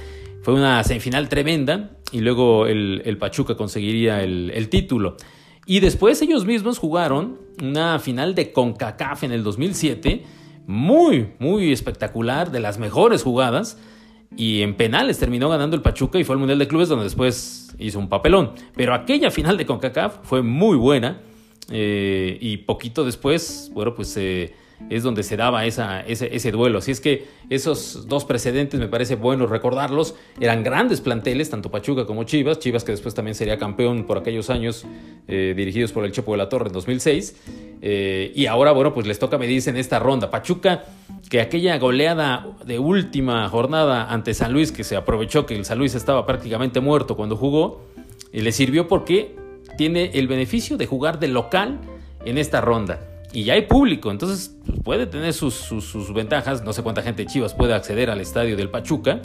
Fue 0.42 0.54
una 0.54 0.82
semifinal 0.82 1.28
tremenda 1.28 1.90
y 2.10 2.20
luego 2.20 2.66
el, 2.66 3.16
Pachuca 3.20 3.54
conseguiría 3.54 4.22
el, 4.22 4.50
el 4.54 4.70
título. 4.70 5.16
Y 5.66 5.80
después 5.80 6.22
ellos 6.22 6.46
mismos 6.46 6.78
jugaron 6.78 7.38
una 7.62 7.98
final 7.98 8.34
de 8.34 8.52
CONCACAF 8.52 9.24
en 9.24 9.32
el 9.32 9.42
2007 9.42 10.24
muy, 10.66 11.34
muy 11.38 11.72
espectacular, 11.72 12.50
de 12.50 12.60
las 12.60 12.78
mejores 12.78 13.22
jugadas. 13.22 13.78
Y 14.36 14.62
en 14.62 14.76
penales 14.76 15.18
terminó 15.18 15.48
ganando 15.48 15.76
el 15.76 15.82
Pachuca 15.82 16.18
y 16.18 16.24
fue 16.24 16.34
al 16.34 16.40
Mundial 16.40 16.58
de 16.58 16.68
Clubes 16.68 16.88
donde 16.88 17.04
después 17.04 17.74
hizo 17.78 17.98
un 17.98 18.08
papelón. 18.08 18.52
Pero 18.74 18.94
aquella 18.94 19.30
final 19.30 19.56
de 19.56 19.66
CONCACAF 19.66 20.18
fue 20.22 20.42
muy 20.42 20.76
buena. 20.76 21.20
Eh, 21.70 22.38
y 22.40 22.58
poquito 22.58 23.04
después, 23.04 23.70
bueno, 23.72 23.94
pues 23.94 24.16
eh, 24.16 24.54
es 24.90 25.02
donde 25.02 25.22
se 25.22 25.36
daba 25.36 25.64
esa, 25.64 26.00
ese, 26.00 26.50
duelo. 26.52 26.78
Así 26.78 26.90
es 26.90 27.00
que 27.00 27.26
esos 27.50 28.06
dos 28.08 28.24
precedentes 28.24 28.78
me 28.78 28.88
parece 28.88 29.16
bueno 29.16 29.46
recordarlos. 29.46 30.14
Eran 30.40 30.62
grandes 30.62 31.00
planteles, 31.00 31.50
tanto 31.50 31.70
Pachuca 31.70 32.06
como 32.06 32.24
Chivas. 32.24 32.58
Chivas 32.58 32.84
que 32.84 32.92
después 32.92 33.14
también 33.14 33.34
sería 33.34 33.58
campeón 33.58 34.04
por 34.04 34.18
aquellos 34.18 34.50
años 34.50 34.86
eh, 35.28 35.54
dirigidos 35.56 35.92
por 35.92 36.04
el 36.04 36.12
Chepo 36.12 36.32
de 36.32 36.38
la 36.38 36.48
Torre 36.48 36.68
en 36.68 36.72
2006. 36.72 37.36
Eh, 37.82 38.32
y 38.34 38.46
ahora, 38.46 38.72
bueno, 38.72 38.92
pues 38.94 39.06
les 39.06 39.18
toca 39.18 39.38
medirse 39.38 39.70
en 39.70 39.76
esta 39.76 39.98
ronda. 39.98 40.30
Pachuca, 40.30 40.84
que 41.28 41.40
aquella 41.40 41.78
goleada 41.78 42.46
de 42.64 42.78
última 42.78 43.48
jornada 43.48 44.12
ante 44.12 44.34
San 44.34 44.52
Luis, 44.52 44.72
que 44.72 44.84
se 44.84 44.96
aprovechó 44.96 45.46
que 45.46 45.56
el 45.56 45.64
San 45.64 45.78
Luis 45.78 45.94
estaba 45.94 46.26
prácticamente 46.26 46.80
muerto 46.80 47.16
cuando 47.16 47.36
jugó, 47.36 47.84
y 48.32 48.40
le 48.40 48.52
sirvió 48.52 48.86
porque 48.86 49.34
tiene 49.76 50.10
el 50.14 50.28
beneficio 50.28 50.76
de 50.76 50.86
jugar 50.86 51.18
de 51.18 51.28
local 51.28 51.80
en 52.24 52.38
esta 52.38 52.60
ronda 52.60 53.00
y 53.32 53.44
ya 53.44 53.54
hay 53.54 53.62
público, 53.62 54.10
entonces 54.10 54.56
pues, 54.64 54.80
puede 54.80 55.06
tener 55.06 55.32
sus, 55.32 56.12
ventajas. 56.14 56.64
No 56.64 56.72
sé 56.72 56.82
cuánta 56.82 57.02
gente 57.02 57.24
de 57.24 57.28
Chivas 57.28 57.54
puede 57.54 57.74
acceder 57.74 58.10
al 58.10 58.20
estadio 58.20 58.56
del 58.56 58.70
Pachuca, 58.70 59.20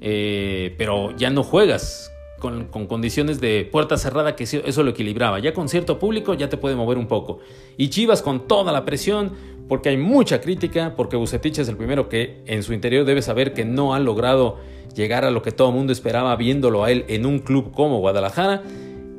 eh, 0.00 0.74
pero 0.78 1.16
ya 1.16 1.30
no 1.30 1.42
juegas 1.42 2.12
con, 2.38 2.66
condiciones 2.66 3.40
de 3.40 3.68
puerta 3.70 3.96
cerrada 3.96 4.36
que 4.36 4.44
eso 4.44 4.82
lo 4.82 4.90
equilibraba. 4.90 5.38
Ya 5.38 5.54
con 5.54 5.68
cierto 5.68 5.98
público 5.98 6.34
ya 6.34 6.48
te 6.48 6.56
puede 6.56 6.76
mover 6.76 6.98
un 6.98 7.06
poco. 7.06 7.38
Y 7.76 7.88
Chivas 7.88 8.22
con 8.22 8.46
toda 8.46 8.72
la 8.72 8.84
presión, 8.84 9.32
porque 9.68 9.88
hay 9.88 9.96
mucha 9.96 10.40
crítica, 10.40 10.94
porque 10.96 11.16
Bucetich 11.16 11.58
es 11.58 11.68
el 11.68 11.76
primero 11.76 12.08
que 12.08 12.42
en 12.46 12.62
su 12.62 12.72
interior 12.72 13.04
debe 13.04 13.22
saber 13.22 13.54
que 13.54 13.64
no 13.64 13.94
ha 13.94 14.00
logrado 14.00 14.58
llegar 14.94 15.24
a 15.24 15.30
lo 15.30 15.42
que 15.42 15.52
todo 15.52 15.68
el 15.68 15.74
mundo 15.74 15.92
esperaba 15.92 16.34
viéndolo 16.36 16.84
a 16.84 16.90
él 16.90 17.04
en 17.08 17.26
un 17.26 17.40
club 17.40 17.72
como 17.72 17.98
Guadalajara 17.98 18.62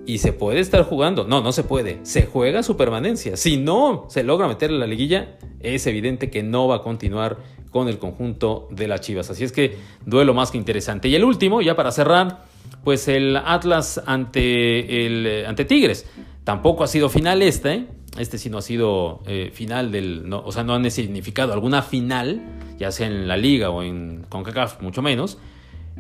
y 0.08 0.20
se 0.20 0.32
puede 0.32 0.62
estar 0.62 0.84
jugando. 0.84 1.28
No, 1.28 1.41
no 1.41 1.52
se 1.52 1.63
puede. 1.63 2.00
Se 2.04 2.26
juega 2.26 2.63
su 2.63 2.78
permanencia. 2.78 3.36
Si 3.36 3.58
no 3.58 4.06
se 4.08 4.24
logra 4.24 4.48
meter 4.48 4.72
en 4.72 4.80
la 4.80 4.88
liguilla, 4.88 5.38
es 5.60 5.86
evidente 5.86 6.30
que 6.32 6.41
no 6.41 6.67
va 6.67 6.78
a 6.78 6.82
continuar 6.82 7.38
con 7.72 7.89
el 7.89 8.00
conjunto 8.00 8.70
de 8.72 8.88
las 8.88 9.02
Chivas. 9.02 9.30
Así 9.30 9.43
es 9.43 9.52
que 9.52 9.78
duelo 10.06 10.34
más 10.34 10.50
que 10.50 10.58
interesante. 10.58 11.10
Y 11.10 11.15
el 11.15 11.26
último, 11.26 11.62
ya 11.62 11.76
para 11.76 11.91
cerrar, 11.91 12.46
pues 12.86 13.10
el 13.10 13.36
Atlas 13.36 14.02
ante, 14.06 15.06
el, 15.06 15.46
ante 15.46 15.65
Tigres. 15.65 16.10
Tampoco 16.46 16.86
ha 16.86 16.88
sido 16.88 17.10
final 17.10 17.41
este. 17.41 17.88
Este 18.17 18.38
sí 18.38 18.50
no 18.50 18.60
ha 18.60 18.62
sido 18.62 19.22
eh, 19.28 19.52
final 19.54 19.91
del. 19.91 20.32
o 20.34 20.52
sea, 20.54 20.63
no 20.63 20.74
han 20.74 20.89
significado 20.89 21.52
alguna 21.52 21.82
final, 21.82 22.41
ya 22.80 22.91
sea 22.91 23.08
en 23.08 23.28
la 23.28 23.36
liga 23.36 23.72
o 23.72 23.84
en 23.84 24.26
CONCACAF, 24.30 24.82
mucho 24.82 25.02
menos 25.02 25.38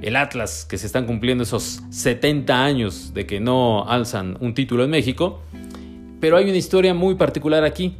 el 0.01 0.15
Atlas, 0.15 0.65
que 0.65 0.77
se 0.77 0.85
están 0.85 1.05
cumpliendo 1.05 1.43
esos 1.43 1.81
70 1.89 2.63
años 2.63 3.13
de 3.13 3.25
que 3.25 3.39
no 3.39 3.87
alzan 3.87 4.37
un 4.39 4.53
título 4.53 4.83
en 4.83 4.91
México. 4.91 5.41
Pero 6.19 6.37
hay 6.37 6.45
una 6.45 6.57
historia 6.57 6.93
muy 6.93 7.15
particular 7.15 7.63
aquí. 7.63 7.97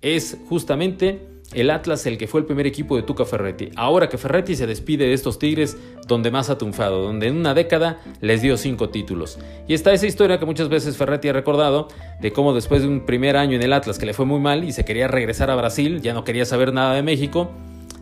Es 0.00 0.38
justamente 0.48 1.32
el 1.54 1.70
Atlas 1.70 2.06
el 2.06 2.18
que 2.18 2.26
fue 2.26 2.40
el 2.40 2.46
primer 2.46 2.66
equipo 2.66 2.96
de 2.96 3.02
Tuca 3.02 3.24
Ferretti. 3.24 3.70
Ahora 3.76 4.08
que 4.08 4.18
Ferretti 4.18 4.56
se 4.56 4.66
despide 4.66 5.04
de 5.04 5.12
estos 5.12 5.38
Tigres, 5.38 5.76
donde 6.06 6.30
más 6.30 6.50
ha 6.50 6.58
triunfado, 6.58 7.02
donde 7.02 7.28
en 7.28 7.36
una 7.36 7.54
década 7.54 8.00
les 8.20 8.42
dio 8.42 8.56
cinco 8.56 8.88
títulos. 8.88 9.38
Y 9.68 9.74
está 9.74 9.92
esa 9.92 10.06
historia 10.06 10.38
que 10.38 10.46
muchas 10.46 10.68
veces 10.68 10.96
Ferretti 10.96 11.28
ha 11.28 11.32
recordado, 11.32 11.88
de 12.20 12.32
cómo 12.32 12.54
después 12.54 12.82
de 12.82 12.88
un 12.88 13.04
primer 13.04 13.36
año 13.36 13.56
en 13.56 13.62
el 13.62 13.72
Atlas 13.72 13.98
que 13.98 14.06
le 14.06 14.14
fue 14.14 14.24
muy 14.24 14.40
mal 14.40 14.64
y 14.64 14.72
se 14.72 14.84
quería 14.84 15.08
regresar 15.08 15.50
a 15.50 15.56
Brasil, 15.56 16.00
ya 16.00 16.14
no 16.14 16.24
quería 16.24 16.44
saber 16.44 16.72
nada 16.72 16.94
de 16.94 17.02
México, 17.02 17.50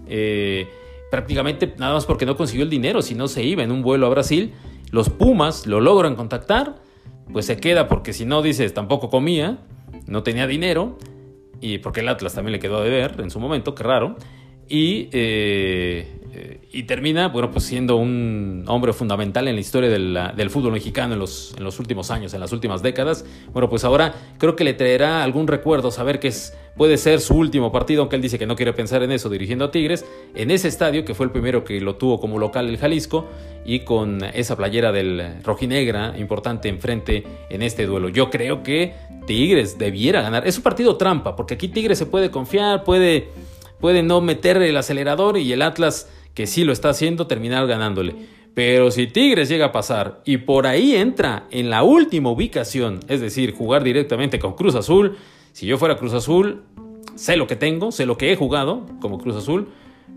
eh, 0.07 0.69
prácticamente 1.11 1.75
nada 1.79 1.95
más 1.95 2.07
porque 2.07 2.27
no 2.27 2.37
consiguió 2.37 2.65
el 2.65 2.71
dinero, 2.71 3.03
si 3.03 3.15
no 3.15 3.29
se 3.29 3.43
iba 3.43 3.63
en 3.63 3.73
un 3.73 3.83
vuelo 3.83 4.07
a 4.07 4.11
Brasil, 4.11 4.53
los 4.91 5.09
Pumas 5.11 5.67
lo 5.67 5.81
logran 5.81 6.15
contactar, 6.17 6.77
pues 7.33 7.47
se 7.47 7.57
queda 7.57 7.89
porque 7.89 8.13
si 8.13 8.25
no 8.25 8.43
dices 8.43 8.75
tampoco 8.75 9.11
comía, 9.11 9.59
no 10.07 10.23
tenía 10.23 10.47
dinero, 10.47 10.99
y 11.61 11.79
porque 11.79 12.01
el 12.01 12.09
Atlas 12.09 12.35
también 12.35 12.53
le 12.53 12.59
quedó 12.59 12.79
a 12.79 12.85
deber 12.85 13.21
en 13.21 13.31
su 13.31 13.39
momento, 13.39 13.75
qué 13.75 13.83
raro, 13.83 14.17
y, 14.69 15.09
eh, 15.13 16.20
eh, 16.33 16.61
y 16.73 16.85
termina, 16.85 17.29
bueno, 17.29 17.51
pues 17.51 17.65
siendo 17.65 17.97
un 17.97 18.65
hombre 18.69 18.93
fundamental 18.93 19.49
en 19.49 19.57
la 19.57 19.61
historia 19.61 19.89
del 19.89 20.51
fútbol 20.51 20.73
mexicano 20.73 21.15
en 21.15 21.19
los, 21.19 21.55
en 21.57 21.65
los 21.65 21.79
últimos 21.81 22.11
años, 22.11 22.33
en 22.35 22.41
las 22.41 22.53
últimas 22.53 22.83
décadas. 22.83 23.25
Bueno, 23.53 23.69
pues 23.69 23.85
ahora 23.85 24.15
creo 24.39 24.55
que 24.55 24.63
le 24.63 24.75
traerá 24.75 25.25
algún 25.25 25.49
recuerdo 25.49 25.91
saber 25.91 26.21
que 26.21 26.29
es, 26.29 26.57
puede 26.77 26.99
ser 26.99 27.21
su 27.21 27.35
último 27.35 27.73
partido, 27.73 28.03
aunque 28.03 28.17
él 28.17 28.23
dice 28.23 28.39
que 28.39 28.47
no 28.47 28.55
quiere 28.55 28.73
pensar 28.73 29.03
en 29.03 29.11
eso 29.11 29.29
dirigiendo 29.29 29.65
a 29.65 29.71
Tigres, 29.73 30.05
en 30.35 30.53
ese 30.53 30.69
estadio 30.69 31.05
que 31.05 31.15
fue 31.15 31.27
el 31.27 31.33
primero 31.33 31.65
que 31.65 31.81
lo 31.81 31.97
tuvo 31.97 32.21
como 32.21 32.39
local 32.39 32.69
el 32.69 32.79
Jalisco 32.79 33.27
y 33.65 33.81
con 33.81 34.23
esa 34.33 34.57
playera 34.57 34.93
del 34.93 35.43
rojinegra 35.43 36.15
importante 36.17 36.69
enfrente 36.69 37.25
en 37.49 37.63
este 37.63 37.87
duelo. 37.87 38.09
Yo 38.09 38.31
creo 38.31 38.63
que 38.63 38.95
Tigres 39.27 39.79
debiera 39.79 40.23
ganar. 40.23 40.47
Es 40.47 40.57
un 40.57 40.63
partido 40.63 40.97
trampa, 40.97 41.35
porque 41.35 41.55
aquí 41.55 41.69
Tigres 41.69 41.99
se 41.99 42.07
puede 42.07 42.31
confiar, 42.31 42.85
puede, 42.85 43.29
puede 43.81 44.03
no 44.03 44.21
meter 44.21 44.57
el 44.63 44.77
acelerador 44.77 45.39
y 45.39 45.53
el 45.53 45.63
Atlas, 45.63 46.09
que 46.35 46.47
sí 46.47 46.65
lo 46.65 46.73
está 46.73 46.91
haciendo, 46.91 47.27
terminar 47.27 47.67
ganándole. 47.67 48.15
Pero 48.55 48.91
si 48.91 49.07
Tigres 49.07 49.49
llega 49.49 49.67
a 49.67 49.73
pasar 49.73 50.23
y 50.25 50.39
por 50.39 50.67
ahí 50.67 50.97
entra 50.97 51.47
en 51.51 51.71
la 51.71 51.83
última 51.83 52.31
ubicación, 52.31 53.01
es 53.09 53.21
decir, 53.21 53.55
jugar 53.55 53.85
directamente 53.85 54.39
con 54.39 54.55
Cruz 54.55 54.75
Azul, 54.75 55.17
si 55.53 55.67
yo 55.67 55.79
fuera 55.79 55.97
Cruz 55.97 56.15
Azul, 56.15 56.63
sé 57.15 57.37
lo 57.37 57.47
que 57.47 57.57
tengo, 57.57 57.93
sé 57.93 58.07
lo 58.07 58.19
que 58.19 58.33
he 58.33 58.37
jugado 58.37 58.87
como 59.01 59.19
Cruz 59.19 59.37
Azul, 59.37 59.69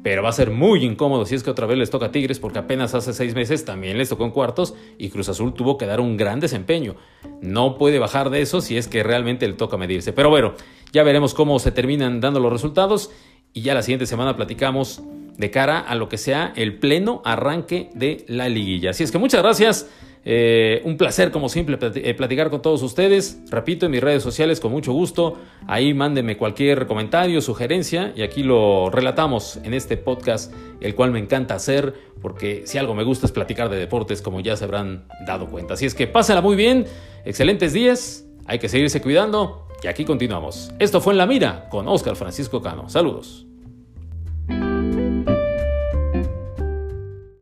pero 0.01 0.23
va 0.23 0.29
a 0.29 0.33
ser 0.33 0.49
muy 0.51 0.83
incómodo 0.83 1.25
si 1.25 1.35
es 1.35 1.43
que 1.43 1.49
otra 1.51 1.67
vez 1.67 1.77
les 1.77 1.89
toca 1.89 2.07
a 2.07 2.11
Tigres, 2.11 2.39
porque 2.39 2.59
apenas 2.59 2.93
hace 2.93 3.13
seis 3.13 3.35
meses 3.35 3.63
también 3.63 3.97
les 3.97 4.09
tocó 4.09 4.25
en 4.25 4.31
cuartos 4.31 4.75
y 4.97 5.09
Cruz 5.09 5.29
Azul 5.29 5.53
tuvo 5.53 5.77
que 5.77 5.85
dar 5.85 6.01
un 6.01 6.17
gran 6.17 6.39
desempeño. 6.39 6.95
No 7.41 7.77
puede 7.77 7.99
bajar 7.99 8.29
de 8.29 8.41
eso 8.41 8.59
si 8.61 8.77
es 8.77 8.87
que 8.87 9.03
realmente 9.03 9.47
le 9.47 9.53
toca 9.53 9.77
medirse. 9.77 10.11
Pero 10.11 10.29
bueno, 10.29 10.55
ya 10.91 11.03
veremos 11.03 11.33
cómo 11.33 11.57
se 11.59 11.71
terminan 11.71 12.19
dando 12.19 12.39
los 12.39 12.51
resultados 12.51 13.11
y 13.53 13.61
ya 13.61 13.73
la 13.73 13.81
siguiente 13.81 14.05
semana 14.05 14.35
platicamos 14.35 15.01
de 15.37 15.51
cara 15.51 15.79
a 15.79 15.95
lo 15.95 16.09
que 16.09 16.17
sea 16.17 16.53
el 16.55 16.79
pleno 16.79 17.21
arranque 17.25 17.89
de 17.93 18.25
la 18.27 18.49
liguilla. 18.49 18.91
Así 18.91 19.03
es 19.03 19.11
que 19.11 19.17
muchas 19.17 19.41
gracias. 19.41 19.89
Eh, 20.25 20.81
un 20.85 20.95
placer, 20.95 21.31
como 21.31 21.49
siempre, 21.49 21.77
eh, 21.81 22.13
platicar 22.13 22.49
con 22.49 22.61
todos 22.61 22.81
ustedes. 22.81 23.41
Repito, 23.49 23.85
en 23.85 23.91
mis 23.91 24.01
redes 24.01 24.23
sociales, 24.23 24.59
con 24.59 24.71
mucho 24.71 24.93
gusto. 24.93 25.37
Ahí 25.67 25.93
mándenme 25.93 26.37
cualquier 26.37 26.87
comentario, 26.87 27.41
sugerencia 27.41 28.13
y 28.15 28.21
aquí 28.21 28.43
lo 28.43 28.89
relatamos 28.89 29.57
en 29.63 29.73
este 29.73 29.97
podcast, 29.97 30.53
el 30.79 30.95
cual 30.95 31.11
me 31.11 31.19
encanta 31.19 31.55
hacer, 31.55 31.93
porque 32.21 32.63
si 32.65 32.77
algo 32.77 32.95
me 32.95 33.03
gusta 33.03 33.25
es 33.25 33.31
platicar 33.31 33.69
de 33.69 33.77
deportes, 33.77 34.21
como 34.21 34.39
ya 34.39 34.55
se 34.55 34.63
habrán 34.63 35.05
dado 35.25 35.47
cuenta. 35.47 35.73
Así 35.73 35.85
es 35.85 35.93
que 35.93 36.07
pásenla 36.07 36.41
muy 36.41 36.55
bien, 36.55 36.85
excelentes 37.25 37.73
días, 37.73 38.25
hay 38.45 38.59
que 38.59 38.69
seguirse 38.69 39.01
cuidando 39.01 39.67
y 39.83 39.87
aquí 39.87 40.05
continuamos. 40.05 40.71
Esto 40.79 41.01
fue 41.01 41.13
En 41.13 41.17
la 41.17 41.25
Mira 41.25 41.67
con 41.69 41.87
Oscar 41.87 42.15
Francisco 42.15 42.61
Cano. 42.61 42.89
Saludos. 42.89 43.45